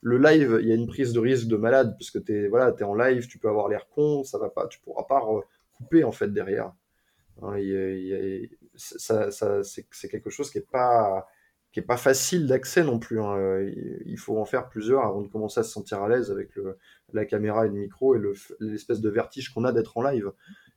[0.03, 2.75] le live, il y a une prise de risque de malade, parce que t'es voilà,
[2.77, 5.23] es en live, tu peux avoir l'air con, ça va pas, tu pourras pas
[5.77, 6.73] couper en fait derrière.
[7.43, 7.57] Hein,
[8.75, 11.27] ça, ça c'est quelque chose qui est pas
[11.73, 13.21] qui est pas facile d'accès non plus.
[13.21, 13.61] Hein.
[14.05, 16.51] Il faut en faire plusieurs avant de commencer à se sentir à l'aise avec
[17.13, 18.21] la caméra et le micro et
[18.61, 20.33] l'espèce de vertige qu'on a d'être en live.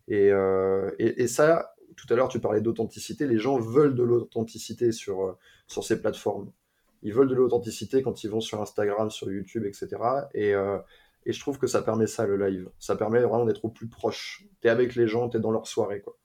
[0.07, 3.27] Et, euh, et, ça, tout à l'heure, tu parlais d'authenticité.
[3.27, 5.37] Les gens veulent de l'authenticité sur, euh,
[5.67, 6.51] sur ces plateformes.
[7.01, 9.87] Ils veulent de l'authenticité quand ils vont sur Instagram, sur YouTube, etc.
[10.33, 10.77] Et, euh,
[11.25, 12.69] et je trouve que ça permet ça, le live.
[12.79, 14.45] Ça permet vraiment d'être au plus proche.
[14.61, 16.15] T'es avec les gens, t'es dans leur soirée, quoi.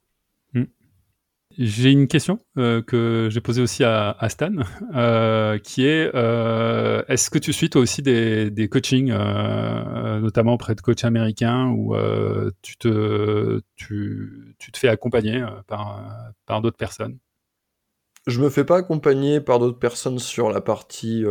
[1.58, 4.52] J'ai une question euh, que j'ai posée aussi à, Stan,
[4.94, 10.76] euh, qui est euh, est-ce que tu suis toi aussi des, des coachings, notamment auprès
[10.76, 11.96] de coachs américains, où
[12.62, 17.18] tu, te, tu, tu, te fais accompagner par, par d'autres personnes?
[18.26, 21.24] Je me fais pas accompagner par d'autres personnes sur la partie,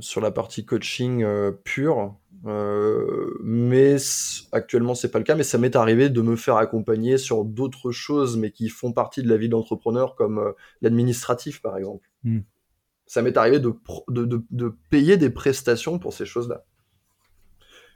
[0.00, 1.24] sur la partie coaching
[1.64, 2.14] pure.
[2.46, 3.96] Euh, mais
[4.52, 7.90] actuellement c'est pas le cas, mais ça m'est arrivé de me faire accompagner sur d'autres
[7.90, 12.08] choses, mais qui font partie de la vie d'entrepreneur, comme euh, l'administratif par exemple.
[12.24, 12.40] Hmm.
[13.06, 13.72] Ça m'est arrivé de,
[14.08, 16.64] de, de, de, payer des prestations pour ces choses-là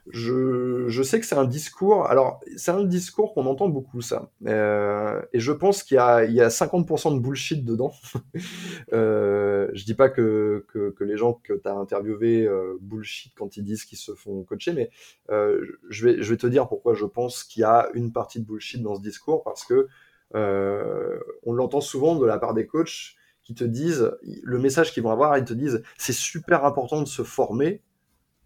[0.09, 2.07] je, sais que c'est un discours.
[2.07, 4.29] Alors, c'est un discours qu'on entend beaucoup, ça.
[4.45, 7.93] Euh, et je pense qu'il y a, il y a 50% de bullshit dedans.
[8.93, 10.65] euh, je dis pas que,
[10.99, 14.73] les gens que tu as interviewés euh, bullshit quand ils disent qu'ils se font coacher,
[14.73, 14.89] mais
[15.31, 18.39] euh, je, vais, je vais te dire pourquoi je pense qu'il y a une partie
[18.39, 19.87] de bullshit dans ce discours, parce que
[20.35, 25.11] on l'entend souvent de la part des coachs qui te disent, le message qu'ils vont
[25.11, 27.81] avoir, ils te disent, c'est super important de se former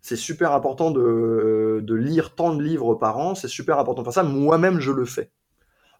[0.02, 4.06] c'est super important de, de, lire tant de livres par an, c'est super important de
[4.06, 5.32] faire ça, moi-même je le fais.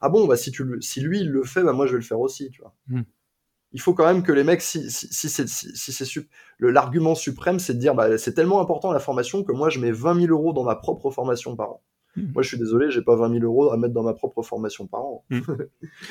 [0.00, 1.98] Ah bon, bah si, tu le, si lui il le fait, bah moi je vais
[1.98, 2.74] le faire aussi, tu vois.
[2.88, 3.02] Hmm.
[3.72, 6.20] Il faut quand même que les mecs, si, si, si c'est si,
[6.58, 9.90] l'argument suprême, c'est de dire, bah, c'est tellement important la formation que moi je mets
[9.90, 11.82] 20 000 euros dans ma propre formation par an.
[12.16, 12.32] Hmm.
[12.32, 14.86] Moi, je suis désolé, j'ai pas 20 000 euros à mettre dans ma propre formation
[14.86, 15.24] par an.
[15.30, 15.40] Hmm.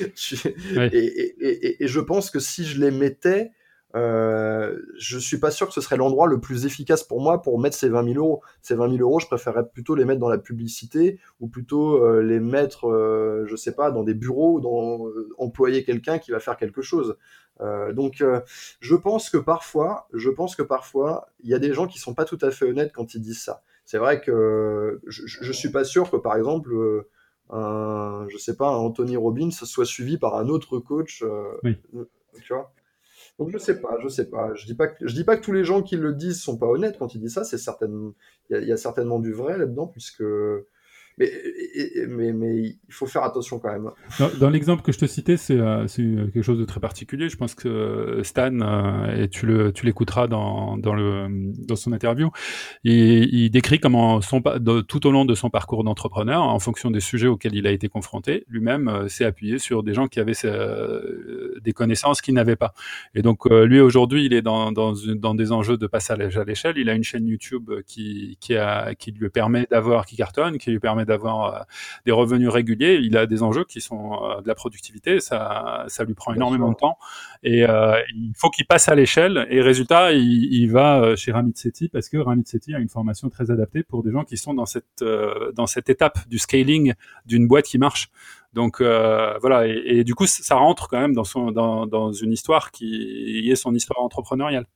[0.00, 3.50] et, et, et, et, je pense que si je les mettais,
[3.94, 7.58] euh, je suis pas sûr que ce serait l'endroit le plus efficace pour moi pour
[7.58, 8.42] mettre ces 20 000 euros.
[8.60, 12.20] Ces 20 000 euros, je préférerais plutôt les mettre dans la publicité ou plutôt euh,
[12.20, 16.30] les mettre, euh, je sais pas, dans des bureaux ou dans euh, employer quelqu'un qui
[16.30, 17.16] va faire quelque chose.
[17.60, 18.22] Euh, donc,
[18.80, 22.14] je pense que parfois, je pense que parfois, il y a des gens qui sont
[22.14, 23.62] pas tout à fait honnêtes quand ils disent ça.
[23.84, 26.70] C'est vrai que je, je, suis pas sûr que, par exemple,
[27.48, 31.24] un, je sais pas, un Anthony Robbins soit suivi par un autre coach.
[31.64, 31.78] Oui.
[32.42, 32.70] Tu vois
[33.38, 34.52] donc je sais pas, je sais pas.
[34.54, 36.58] Je dis pas que je dis pas que tous les gens qui le disent sont
[36.58, 37.44] pas honnêtes quand ils disent ça.
[37.44, 38.12] C'est certainement,
[38.50, 40.24] il y, y, a certainement du vrai là-dedans puisque
[41.18, 42.58] mais, mais,
[42.88, 43.90] il faut faire attention quand même.
[44.38, 47.28] Dans, l'exemple que je te citais, c'est euh, quelque chose de très particulier.
[47.28, 50.96] Je pense que euh, Stan, euh, et tu le tu l'écouteras dans, dans,
[51.30, 52.30] dans son interview,
[52.84, 57.54] il, décrit comment tout au long de son parcours d'entrepreneur, en fonction des sujets auxquels
[57.54, 60.32] il a été confronté, lui-même s'est appuyé sur des gens qui avaient
[61.62, 62.74] des connaissances qu'il n'avait pas.
[63.14, 66.74] Et donc lui aujourd'hui, il est dans, dans, des enjeux de passage à l'échelle.
[66.76, 71.06] Il a une chaîne YouTube qui, qui lui permet d'avoir, qui cartonne, qui lui permet
[71.08, 71.58] d'avoir euh,
[72.06, 76.04] des revenus réguliers, il a des enjeux qui sont euh, de la productivité, ça, ça
[76.04, 76.96] lui prend énormément de temps
[77.42, 81.88] et euh, il faut qu'il passe à l'échelle et résultat, il, va chez Ramit Sethi
[81.88, 84.66] parce que Ramit Sethi a une formation très adaptée pour des gens qui sont dans
[84.66, 85.04] cette
[85.54, 86.94] dans cette étape du scaling
[87.24, 88.10] d'une boîte qui marche.
[88.52, 92.32] Donc voilà, et, et, du coup, ça rentre quand même dans, son, dans, dans une
[92.32, 94.66] histoire qui est son histoire entrepreneuriale.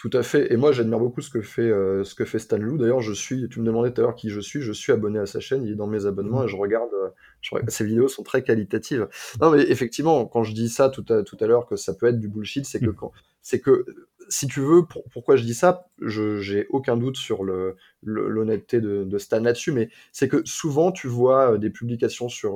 [0.00, 0.50] Tout à fait.
[0.50, 2.78] Et moi, j'admire beaucoup ce que fait euh, ce que fait Stan Lou.
[2.78, 3.50] D'ailleurs, je suis.
[3.50, 4.62] Tu me demandais tout à l'heure qui je suis.
[4.62, 5.62] Je suis abonné à sa chaîne.
[5.62, 6.88] Il est dans mes abonnements et je regarde.
[6.94, 7.10] Euh,
[7.42, 9.08] je Ses vidéos sont très qualitatives.
[9.42, 12.06] Non, mais effectivement, quand je dis ça tout à tout à l'heure que ça peut
[12.06, 12.94] être du bullshit, c'est que mm.
[12.94, 13.84] quand c'est que
[14.30, 19.04] si tu veux, pourquoi je dis ça, je j'ai aucun doute sur le l'honnêteté de,
[19.04, 22.54] de Stan là-dessus, mais c'est que souvent tu vois euh, des publications sur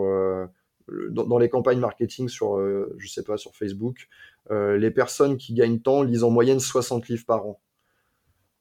[1.10, 2.58] dans, dans, les campagnes marketing sur,
[2.98, 7.08] je sais pas, sur Facebook, euh, les personnes qui gagnent tant lisent en moyenne 60
[7.08, 7.60] livres par an.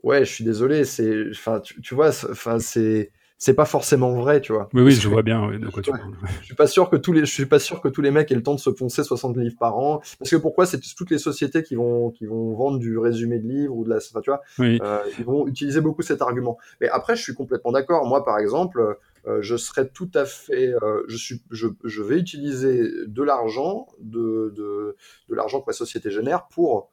[0.04, 4.40] Ouais, je suis désolé, c'est, enfin, tu, tu, vois, enfin, c'est, c'est pas forcément vrai,
[4.40, 4.70] tu vois.
[4.74, 6.14] Oui, oui, je vois bien de quoi tu parles.
[6.40, 8.32] Je suis pas sûr que tous les, je suis pas sûr que tous les mecs
[8.32, 10.02] aient le temps de se poncer 60 livres par an.
[10.20, 10.66] Parce que pourquoi?
[10.66, 13.90] C'est toutes les sociétés qui vont, qui vont vendre du résumé de livres ou de
[13.90, 14.80] la, enfin, tu vois, oui.
[14.82, 16.58] euh, ils vont utiliser beaucoup cet argument.
[16.80, 18.06] Mais après, je suis complètement d'accord.
[18.06, 18.94] Moi, par exemple, euh,
[19.42, 24.96] je serais tout à fait, euh, je, suis, je, vais utiliser de l'argent, de, de,
[25.30, 26.92] de l'argent que ma société génère pour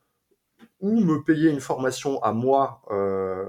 [0.80, 3.46] ou me payer une formation à moi euh,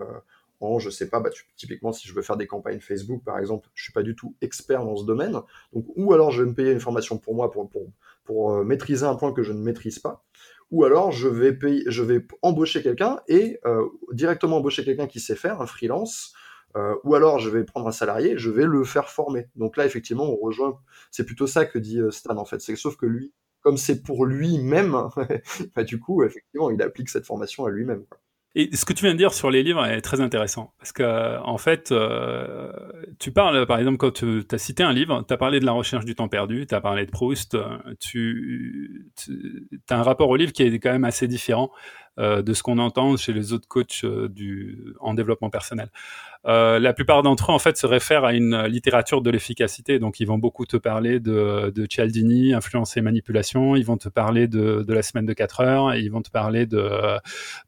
[0.59, 3.69] en, je sais pas, bah, typiquement si je veux faire des campagnes Facebook par exemple,
[3.73, 5.39] je suis pas du tout expert dans ce domaine,
[5.73, 7.87] donc ou alors je vais me payer une formation pour moi pour, pour,
[8.23, 10.23] pour euh, maîtriser un point que je ne maîtrise pas,
[10.69, 11.57] ou alors je vais
[11.87, 16.33] je vais embaucher quelqu'un et euh, directement embaucher quelqu'un qui sait faire un freelance.
[16.75, 19.47] Euh, ou alors je vais prendre un salarié, je vais le faire former.
[19.55, 20.79] Donc là, effectivement, on rejoint.
[21.09, 22.61] C'est plutôt ça que dit Stan en fait.
[22.61, 24.95] C'est sauf que lui, comme c'est pour lui-même,
[25.75, 28.05] bah, du coup, effectivement, il applique cette formation à lui-même.
[28.53, 30.73] Et ce que tu viens de dire sur les livres est très intéressant.
[30.77, 32.69] Parce que, en fait, euh,
[33.17, 35.71] tu parles, par exemple, quand tu as cité un livre, tu as parlé de la
[35.71, 37.57] recherche du temps perdu, tu as parlé de Proust,
[37.99, 39.13] tu,
[39.89, 42.77] as un rapport au livre qui est quand même assez différent euh, de ce qu'on
[42.77, 45.89] entend chez les autres coachs euh, du, en développement personnel.
[46.47, 49.99] Euh, la plupart d'entre eux, en fait, se réfèrent à une littérature de l'efficacité.
[49.99, 53.75] Donc, ils vont beaucoup te parler de, de Cialdini, influence et manipulation.
[53.75, 55.95] Ils vont te parler de, de la semaine de 4 heures.
[55.95, 57.19] Ils vont te parler de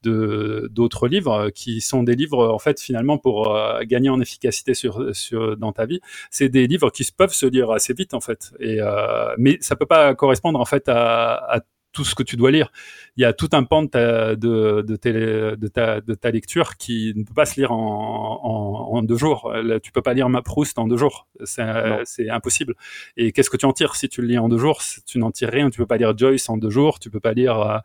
[0.04, 5.16] d'autres livres qui sont des livres, en fait, finalement, pour euh, gagner en efficacité sur,
[5.16, 6.00] sur dans ta vie.
[6.32, 8.54] C'est des livres qui peuvent se lire assez vite, en fait.
[8.60, 11.60] Et euh, mais ça peut pas correspondre, en fait, à, à
[11.94, 12.72] tout ce que tu dois lire.
[13.16, 16.76] Il y a tout un pan de ta, de, de, de ta, de ta lecture
[16.78, 19.54] qui ne peut pas se lire en, en, en deux jours.
[19.82, 21.28] tu peux pas lire ma Proust en deux jours.
[21.44, 22.76] C'est impossible.
[23.16, 24.82] Et qu'est-ce que tu en tires si tu le lis en deux jours?
[25.06, 25.70] Tu n'en tires rien.
[25.70, 27.00] Tu peux pas lire Joyce en deux jours.
[27.00, 27.78] Tu peux pas lire euh,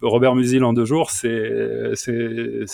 [0.00, 1.10] Robert Musil en deux jours.
[1.10, 1.92] C'est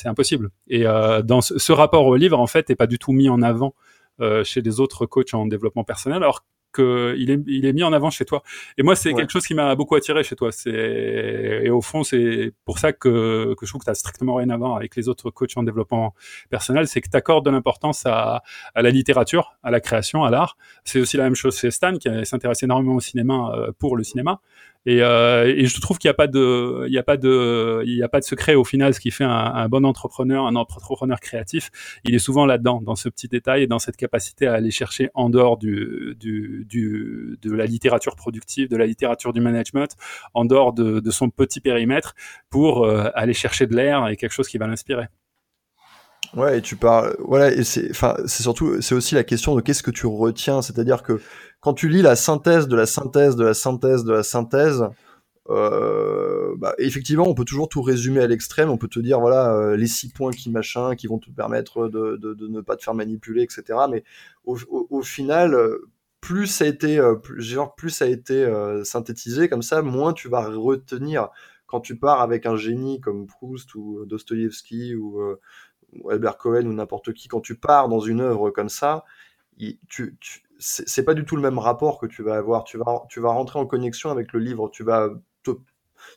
[0.05, 0.51] impossible.
[0.69, 3.29] Et euh, dans ce, ce, rapport au livre, en fait, n'est pas du tout mis
[3.29, 3.75] en avant
[4.21, 6.45] euh, chez les autres coachs en développement personnel, alors
[6.75, 8.43] qu'il est, il est mis en avant chez toi.
[8.79, 10.51] Et moi, c'est quelque chose qui m'a beaucoup attiré chez toi.
[10.53, 10.71] C'est
[11.65, 14.51] et au fond, c'est pour ça que, que je trouve que tu as strictement rien
[14.51, 16.15] à voir avec les autres coachs en développement
[16.51, 18.43] personnel, c'est que tu accordes de l'importance à,
[18.75, 20.57] à la littérature, à la création, à l'art.
[20.85, 24.05] C'est aussi la même chose chez Stan, qui s'intéresse énormément au cinéma euh, pour le
[24.05, 24.41] cinéma.
[24.87, 27.83] Et, euh, et, je trouve qu'il n'y a pas de, il y a pas de,
[27.87, 28.93] il a pas de secret au final.
[28.93, 31.71] Ce qui fait un, un, bon entrepreneur, un entrepreneur créatif,
[32.05, 35.11] il est souvent là-dedans, dans ce petit détail et dans cette capacité à aller chercher
[35.15, 39.97] en dehors du, du, du de la littérature productive, de la littérature du management,
[40.35, 42.15] en dehors de, de son petit périmètre,
[42.51, 45.07] pour euh, aller chercher de l'air et quelque chose qui va l'inspirer.
[46.35, 49.61] Ouais, et tu parles, voilà, et c'est, enfin, c'est surtout, c'est aussi la question de
[49.61, 51.21] qu'est-ce que tu retiens, c'est-à-dire que
[51.61, 54.85] quand tu lis la synthèse de la synthèse de la synthèse de la synthèse,
[55.51, 58.71] euh, bah, effectivement, on peut toujours tout résumer à l'extrême.
[58.71, 61.89] On peut te dire, voilà, euh, les six points qui machin, qui vont te permettre
[61.89, 63.79] de, de, ne pas te faire manipuler, etc.
[63.91, 64.05] Mais
[64.45, 65.57] au, final,
[66.21, 68.47] plus ça a été, euh, plus, genre, plus ça a été
[68.85, 71.29] synthétisé comme ça, moins tu vas retenir.
[71.67, 75.21] Quand tu pars avec un génie comme Proust ou Dostoïevski ou
[76.11, 79.05] Albert Cohen ou n'importe qui, quand tu pars dans une œuvre comme ça,
[79.89, 82.65] tu, tu c'est pas du tout le même rapport que tu vas avoir.
[82.65, 84.71] Tu vas, tu vas rentrer en connexion avec le livre.
[84.71, 85.11] Tu vas
[85.43, 85.51] te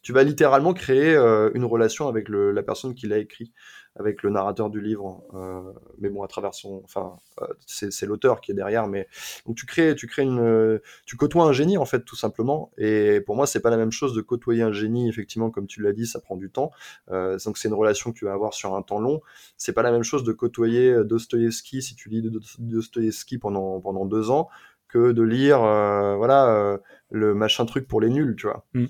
[0.02, 3.54] tu vas littéralement créer euh, une relation avec la personne qui l'a écrit,
[4.00, 5.24] avec le narrateur du livre.
[5.34, 5.62] Euh,
[6.00, 8.88] mais bon, à travers son, enfin, euh, c'est l'auteur qui est derrière.
[8.88, 9.08] Mais
[9.46, 12.72] donc tu crées, tu crées une, tu côtoies un génie en fait, tout simplement.
[12.78, 15.10] Et pour moi, c'est pas la même chose de côtoyer un génie.
[15.10, 16.72] Effectivement, comme tu l'as dit, ça prend du temps.
[17.10, 19.22] donc c'est une relation que tu vas avoir sur un temps long.
[19.58, 22.24] C'est pas la même chose de côtoyer Dostoïevski si tu lis
[22.60, 24.50] Dostoïevski pendant pendant deux ans
[24.88, 26.80] que de lire, voilà,
[27.10, 28.66] le machin truc pour les nuls, tu vois.
[28.74, 28.86] Mm.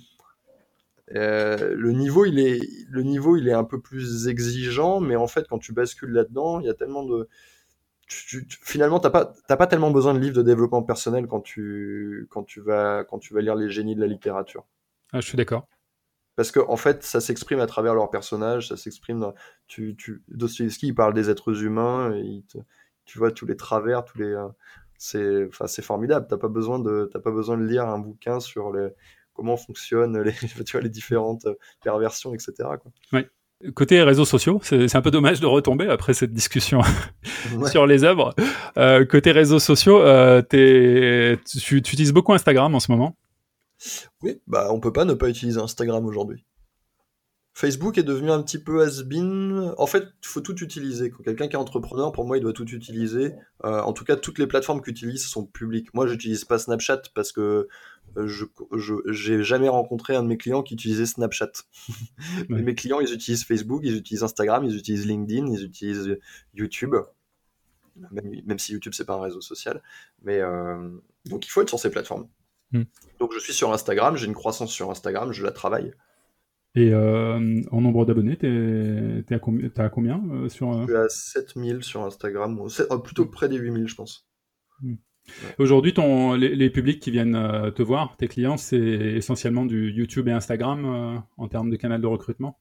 [1.16, 5.28] Euh, le niveau, il est, le niveau, il est un peu plus exigeant, mais en
[5.28, 7.30] fait, quand tu bascules là-dedans, il y a tellement de,
[8.08, 11.42] tu, tu, finalement, t'as pas, t'as pas tellement besoin de livres de développement personnel quand
[11.42, 14.66] tu, quand tu vas, quand tu vas lire les génies de la littérature.
[15.14, 15.68] Ah, je suis d'accord.
[16.36, 19.20] Parce que en fait, ça s'exprime à travers leurs personnages, ça s'exprime.
[19.20, 19.34] Dans...
[19.68, 20.24] Tu, tu...
[20.28, 22.60] Dostoevsky, il parle des êtres humains, et te...
[23.06, 24.26] tu vois tous les travers, tous les.
[24.26, 24.48] Euh,
[24.98, 26.28] c'est, enfin, c'est formidable.
[26.30, 28.90] T'as pas besoin de, t'as pas besoin de lire un bouquin sur les,
[29.38, 30.34] comment fonctionnent les,
[30.66, 32.54] tu vois, les différentes euh, perversions, etc.
[32.58, 33.22] Quoi.
[33.74, 36.82] Côté réseaux sociaux, c'est un peu dommage de retomber après cette discussion
[37.72, 38.36] sur les œuvres.
[38.78, 43.18] Euh, côté réseaux sociaux, euh, tu, tu, utilises beaucoup Instagram en ce moment?
[44.22, 46.46] Oui, bah on peut pas ne pas utiliser Instagram aujourd'hui.
[47.58, 49.74] Facebook est devenu un petit peu has-been.
[49.80, 51.12] En fait, il faut tout utiliser.
[51.26, 53.34] quelqu'un qui est entrepreneur, pour moi, il doit tout utiliser.
[53.66, 55.92] Euh, en tout cas, toutes les plateformes qu'il utilise sont publiques.
[55.96, 57.68] Moi, j'utilise pas Snapchat parce que
[58.16, 58.46] je
[59.08, 61.52] j'ai jamais rencontré un de mes clients qui utilisait Snapchat.
[62.50, 66.18] mes clients, ils utilisent Facebook, ils utilisent Instagram, ils utilisent LinkedIn, ils utilisent
[66.54, 66.96] YouTube.
[68.12, 69.82] Même, si YouTube c'est pas un réseau social,
[70.22, 70.90] mais euh,
[71.26, 72.28] donc il faut être sur ces plateformes.
[72.72, 72.84] Hmm.
[73.20, 75.94] Donc je suis sur Instagram, j'ai une croissance sur Instagram, je la travaille.
[76.76, 80.72] Et euh, en nombre d'abonnés, t'es, à, combien, à combien euh, sur...
[80.72, 80.82] Euh?
[80.82, 82.60] Je suis à 7000 sur Instagram,
[83.04, 84.28] plutôt près des 8000 je pense.
[85.60, 85.94] Aujourd'hui,
[86.38, 91.48] les, publics qui viennent te voir, tes clients, c'est essentiellement du YouTube et Instagram en
[91.48, 92.58] termes de canal de recrutement?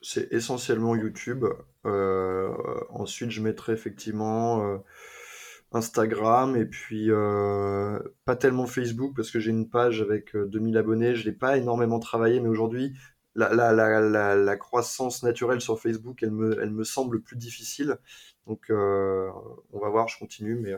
[0.00, 1.44] C'est essentiellement YouTube.
[1.84, 2.54] Euh,
[2.90, 4.78] ensuite, je mettrai effectivement euh,
[5.72, 11.14] Instagram et puis euh, pas tellement Facebook parce que j'ai une page avec 2000 abonnés.
[11.16, 12.94] Je l'ai pas énormément travaillé, mais aujourd'hui,
[13.46, 17.98] la, la, la, croissance naturelle sur Facebook, elle me, semble plus difficile.
[18.46, 20.74] Donc, on va voir, je continue, mais,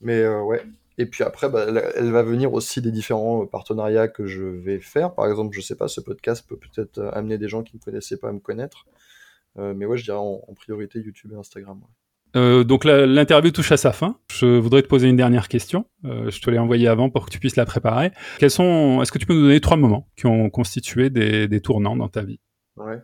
[0.00, 0.64] mais ouais.
[1.00, 1.64] Et puis après, bah,
[1.96, 5.14] elle va venir aussi des différents partenariats que je vais faire.
[5.14, 7.80] Par exemple, je sais pas, ce podcast peut peut-être euh, amener des gens qui ne
[7.80, 8.86] connaissaient pas à me connaître.
[9.58, 11.80] Euh, mais ouais, je dirais en, priorité YouTube et Instagram.
[12.36, 14.16] Euh, donc l'interview touche à sa fin.
[14.32, 15.86] Je voudrais te poser une dernière question.
[16.04, 18.12] je te l'ai envoyée avant pour que tu puisses la préparer.
[18.38, 21.96] Quels sont Est-ce que tu peux nous donner trois moments qui ont constitué des tournants
[21.96, 22.40] dans ta vie?
[22.80, 22.98] Ouais.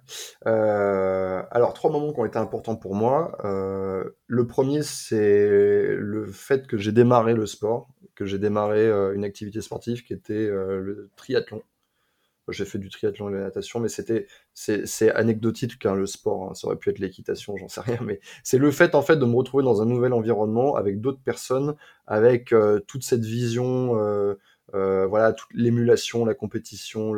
[0.47, 3.37] Euh, alors, trois moments qui ont été importants pour moi.
[3.45, 9.15] Euh, le premier, c'est le fait que j'ai démarré le sport, que j'ai démarré euh,
[9.15, 11.63] une activité sportive qui était le triathlon.
[12.49, 16.51] J'ai fait du triathlon et de la natation, mais c'était c'est anecdotique qu'un le sport.
[16.51, 16.55] Hein.
[16.55, 19.25] Ça aurait pu être l'équitation, j'en sais rien, mais c'est le fait en fait de
[19.25, 21.75] me retrouver dans un nouvel environnement avec d'autres personnes,
[22.07, 22.55] avec
[22.87, 23.93] toute cette vision,
[24.73, 27.15] voilà, toute l'émulation, la compétition,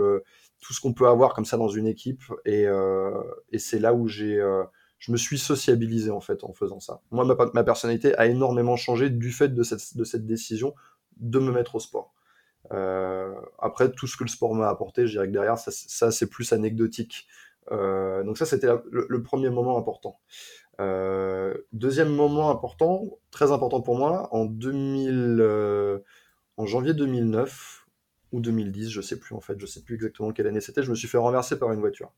[0.60, 2.22] tout ce qu'on peut avoir comme ça dans une équipe.
[2.44, 3.10] Et, euh,
[3.56, 4.64] c'est là où j'ai, euh,
[4.98, 7.00] je me suis sociabilisé en fait en faisant ça.
[7.10, 10.74] Moi, ma, ma, personnalité a énormément changé du fait de cette, de cette décision
[11.18, 12.12] de me mettre au sport.
[12.72, 16.28] Euh, après, tout ce que le sport m'a apporté, je dirais que derrière, ça, c'est
[16.28, 17.26] plus anecdotique.
[17.70, 20.18] Euh, donc ça, c'était le, premier moment important.
[20.80, 25.98] Euh, deuxième moment important, très important pour moi, en 2000, euh,
[26.56, 27.86] en janvier 2009,
[28.32, 30.90] ou 2010, je sais plus en fait, je sais plus exactement quelle année c'était, je
[30.90, 32.12] me suis fait renverser par une voiture.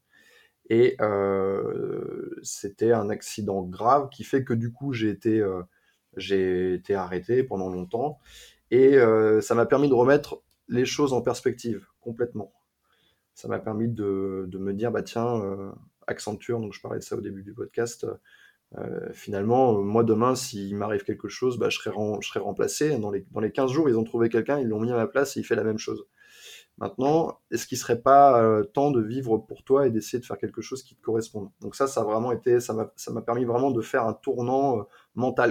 [0.69, 0.97] Et
[2.43, 8.19] c'était un accident grave qui fait que du coup j'ai été arrêté pendant longtemps.
[8.71, 12.53] Et euh, ça m'a permis de remettre les choses en perspective complètement.
[13.35, 15.71] Ça m'a permis de, de, me dire, bah tiens, euh,
[16.07, 18.07] Accenture, donc je parlais de ça au début du podcast,
[18.79, 21.91] euh, finalement, moi demain, s'il m'arrive quelque chose, bah, je, serai
[22.21, 22.97] je serai remplacé.
[22.99, 25.07] Dans les, dans les 15 jours, ils ont trouvé quelqu'un, ils l'ont mis à ma
[25.07, 26.05] place et il fait la même chose.
[26.79, 30.63] Maintenant, est-ce qu'il serait pas temps de vivre pour toi et d'essayer de faire quelque
[30.63, 31.51] chose qui te corresponde?
[31.61, 34.87] Donc ça, ça a vraiment été, ça m'a permis vraiment de faire un tournant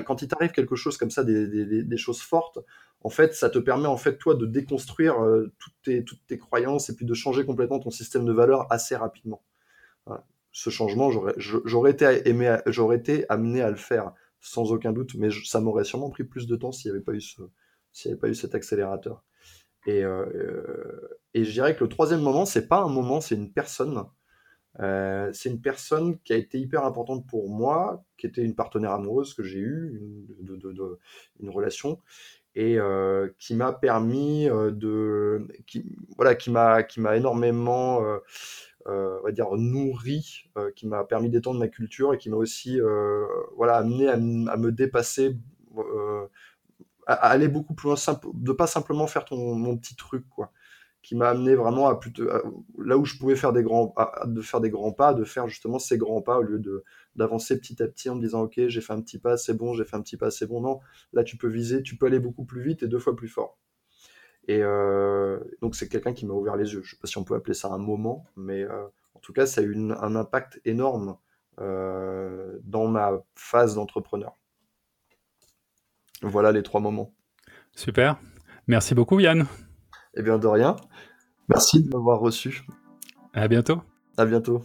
[0.05, 2.59] Quand il t'arrive quelque chose comme ça, des, choses fortes,
[3.01, 5.15] en fait, ça te permet en fait toi de déconstruire
[5.57, 8.95] toutes, tes, toutes tes croyances et puis de changer complètement ton système de valeurs assez
[8.95, 9.41] rapidement.
[10.51, 16.09] Ce changement, j'aurais été, amené à le faire sans aucun doute, mais ça m'aurait sûrement
[16.09, 19.23] pris plus de temps s'il n'y avait pas eu cet accélérateur.
[19.85, 23.51] Et, euh, et je dirais que le troisième moment, c'est pas un moment, c'est une
[23.51, 24.03] personne.
[24.79, 28.91] Euh, c'est une personne qui a été hyper importante pour moi, qui était une partenaire
[28.91, 29.99] amoureuse que j'ai eue,
[30.39, 31.99] une, de, relation,
[32.55, 38.01] et euh, qui m'a permis euh, de, qui, voilà, qui m'a, qui m'a énormément
[38.85, 42.79] on va dire nourri, qui m'a permis d'étendre ma culture et qui m'a aussi
[43.55, 45.37] voilà amené à, me dépasser,
[47.05, 47.95] à, aller beaucoup plus loin,
[48.33, 50.51] de pas simplement faire ton, mon petit truc quoi
[51.01, 52.25] qui m'a amené vraiment à plutôt
[52.77, 53.93] là où je pouvais faire des grands
[54.25, 56.83] de faire des grands pas de faire justement ces grands pas au lieu de
[57.15, 59.73] d'avancer petit à petit en me disant ok j'ai fait un petit pas c'est bon
[59.73, 60.79] j'ai fait un petit pas c'est bon non
[61.13, 63.57] là tu peux viser tu peux aller beaucoup plus vite et deux fois plus fort
[64.49, 66.81] et euh, donc c'est quelqu'un qui m'a ouvert les yeux.
[66.83, 69.45] Je sais pas si on peut appeler ça un moment, mais euh, en tout cas,
[69.45, 71.17] ça a eu un impact énorme
[71.61, 74.35] euh, dans ma phase d'entrepreneur.
[76.23, 77.13] Voilà les trois moments.
[77.75, 78.19] Super.
[78.67, 79.45] Merci beaucoup, Yann.
[80.19, 80.75] Eh bien, de rien.
[81.47, 82.65] Merci de m'avoir reçu.
[83.33, 83.81] À bientôt.
[84.17, 84.61] À bientôt.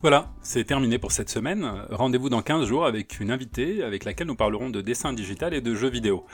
[0.00, 1.68] Voilà, c'est terminé pour cette semaine.
[1.90, 5.60] Rendez-vous dans 15 jours avec une invitée avec laquelle nous parlerons de dessin digital et
[5.60, 6.24] de jeux vidéo.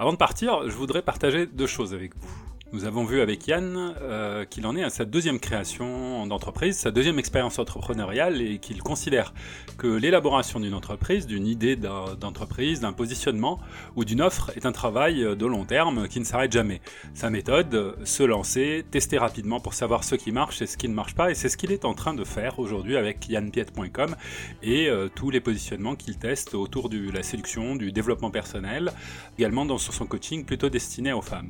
[0.00, 2.47] Avant de partir, je voudrais partager deux choses avec vous.
[2.70, 6.90] Nous avons vu avec Yann euh, qu'il en est à sa deuxième création d'entreprise, sa
[6.90, 9.32] deuxième expérience entrepreneuriale et qu'il considère
[9.78, 13.58] que l'élaboration d'une entreprise, d'une idée d'entreprise, d'un positionnement
[13.96, 16.82] ou d'une offre est un travail de long terme qui ne s'arrête jamais.
[17.14, 20.94] Sa méthode, se lancer, tester rapidement pour savoir ce qui marche et ce qui ne
[20.94, 24.14] marche pas et c'est ce qu'il est en train de faire aujourd'hui avec yannpiet.com
[24.62, 28.92] et euh, tous les positionnements qu'il teste autour de la séduction, du développement personnel,
[29.38, 31.48] également dans son coaching plutôt destiné aux femmes.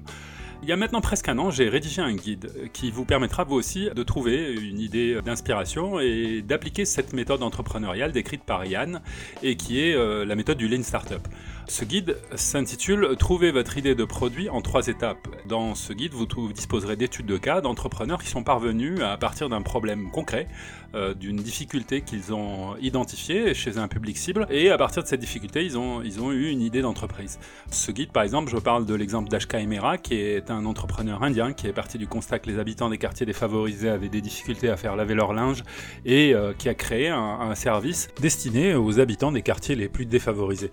[0.62, 3.54] Il y a maintenant presque un an, j'ai rédigé un guide qui vous permettra vous
[3.54, 9.00] aussi de trouver une idée d'inspiration et d'appliquer cette méthode entrepreneuriale décrite par Yann
[9.44, 11.22] et qui est euh, la méthode du Lean Startup.
[11.68, 15.28] Ce guide s'intitule Trouvez votre idée de produit en trois étapes.
[15.46, 19.60] Dans ce guide, vous disposerez d'études de cas d'entrepreneurs qui sont parvenus à partir d'un
[19.60, 20.48] problème concret,
[20.94, 25.20] euh, d'une difficulté qu'ils ont identifiée chez un public cible, et à partir de cette
[25.20, 26.02] difficulté, ils ont,
[26.32, 27.38] eu une idée d'entreprise.
[27.70, 31.52] Ce guide, par exemple, je parle de l'exemple d'Ashka Emera, qui est un entrepreneur indien
[31.52, 34.78] qui est parti du constat que les habitants des quartiers défavorisés avaient des difficultés à
[34.78, 35.64] faire laver leur linge
[36.06, 40.70] et euh, qui a créé un service destiné aux habitants des quartiers les plus défavorisés.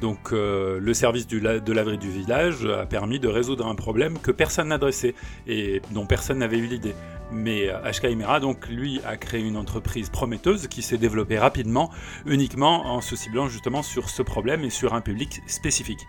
[0.00, 4.18] Donc euh, le service du de laverie du village a permis de résoudre un problème
[4.18, 5.14] que personne n'adressait
[5.46, 6.94] et dont personne n'avait eu l'idée.
[7.32, 11.90] Mais HK euh, Imera, donc, lui, a créé une entreprise prometteuse qui s'est développée rapidement,
[12.24, 16.06] uniquement en se ciblant justement sur ce problème et sur un public spécifique.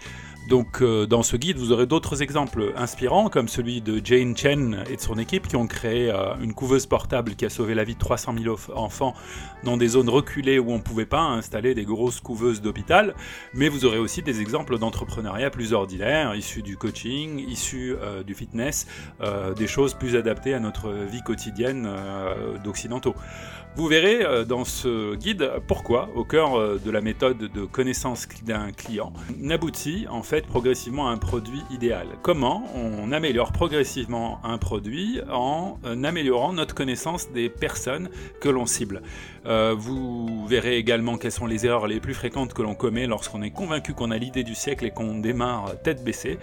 [0.48, 4.84] Donc, euh, dans ce guide, vous aurez d'autres exemples inspirants, comme celui de Jane Chen
[4.90, 6.10] et de son équipe, qui ont créé
[6.42, 9.14] une couveuse portable qui a sauvé la vie de 300 000 enfants
[9.64, 13.14] dans des zones reculées où on ne pouvait pas installer des grosses couveuses d'hôpital.
[13.54, 18.88] Mais aurez aussi des exemples d'entrepreneuriat plus ordinaires, issus du coaching, issus du fitness,
[19.56, 23.16] des choses plus adaptées à notre vie quotidienne euh, d'occidentaux.
[23.78, 28.28] Vous verrez euh, dans ce guide pourquoi, au cœur euh, de la méthode de connaissance
[28.44, 32.08] d'un client, n'aboutit en fait progressivement à un produit idéal.
[32.24, 38.10] Comment on améliore progressivement un produit en améliorant notre connaissance des personnes
[38.42, 39.04] que l'on cible.
[39.46, 43.52] vous verrez également quelles sont les erreurs les plus fréquentes que l'on commet lorsqu'on est
[43.52, 46.40] convaincu qu'on a l'idée du siècle et qu'on démarre tête baissée.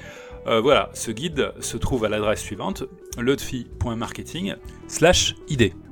[0.47, 2.85] Voilà, ce guide se trouve à l'adresse suivante
[3.19, 4.55] lotfi.marketing.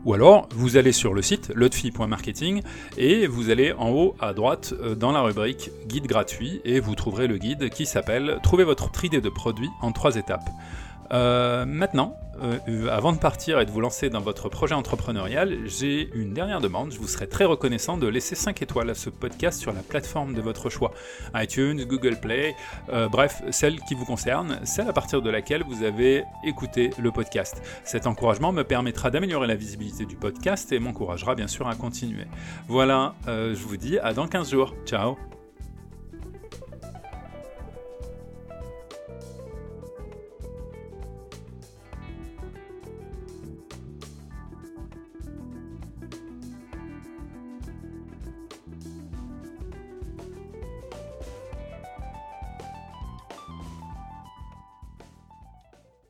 [0.04, 2.62] Ou alors, vous allez sur le site lotfi.marketing
[2.98, 6.96] et vous allez en haut à droite euh, dans la rubrique guide gratuit et vous
[6.96, 10.48] trouverez le guide qui s'appelle Trouvez votre idée de produit en trois étapes.
[11.12, 16.10] Euh, maintenant, euh, avant de partir et de vous lancer dans votre projet entrepreneurial, j'ai
[16.14, 16.92] une dernière demande.
[16.92, 20.34] Je vous serais très reconnaissant de laisser 5 étoiles à ce podcast sur la plateforme
[20.34, 20.92] de votre choix.
[21.34, 22.54] iTunes, Google Play,
[22.90, 27.10] euh, bref, celle qui vous concerne, celle à partir de laquelle vous avez écouté le
[27.10, 27.60] podcast.
[27.84, 32.26] Cet encouragement me permettra d'améliorer la visibilité du podcast et m'encouragera bien sûr à continuer.
[32.68, 34.74] Voilà, je vous dis à dans 15 jours.
[34.86, 35.16] Ciao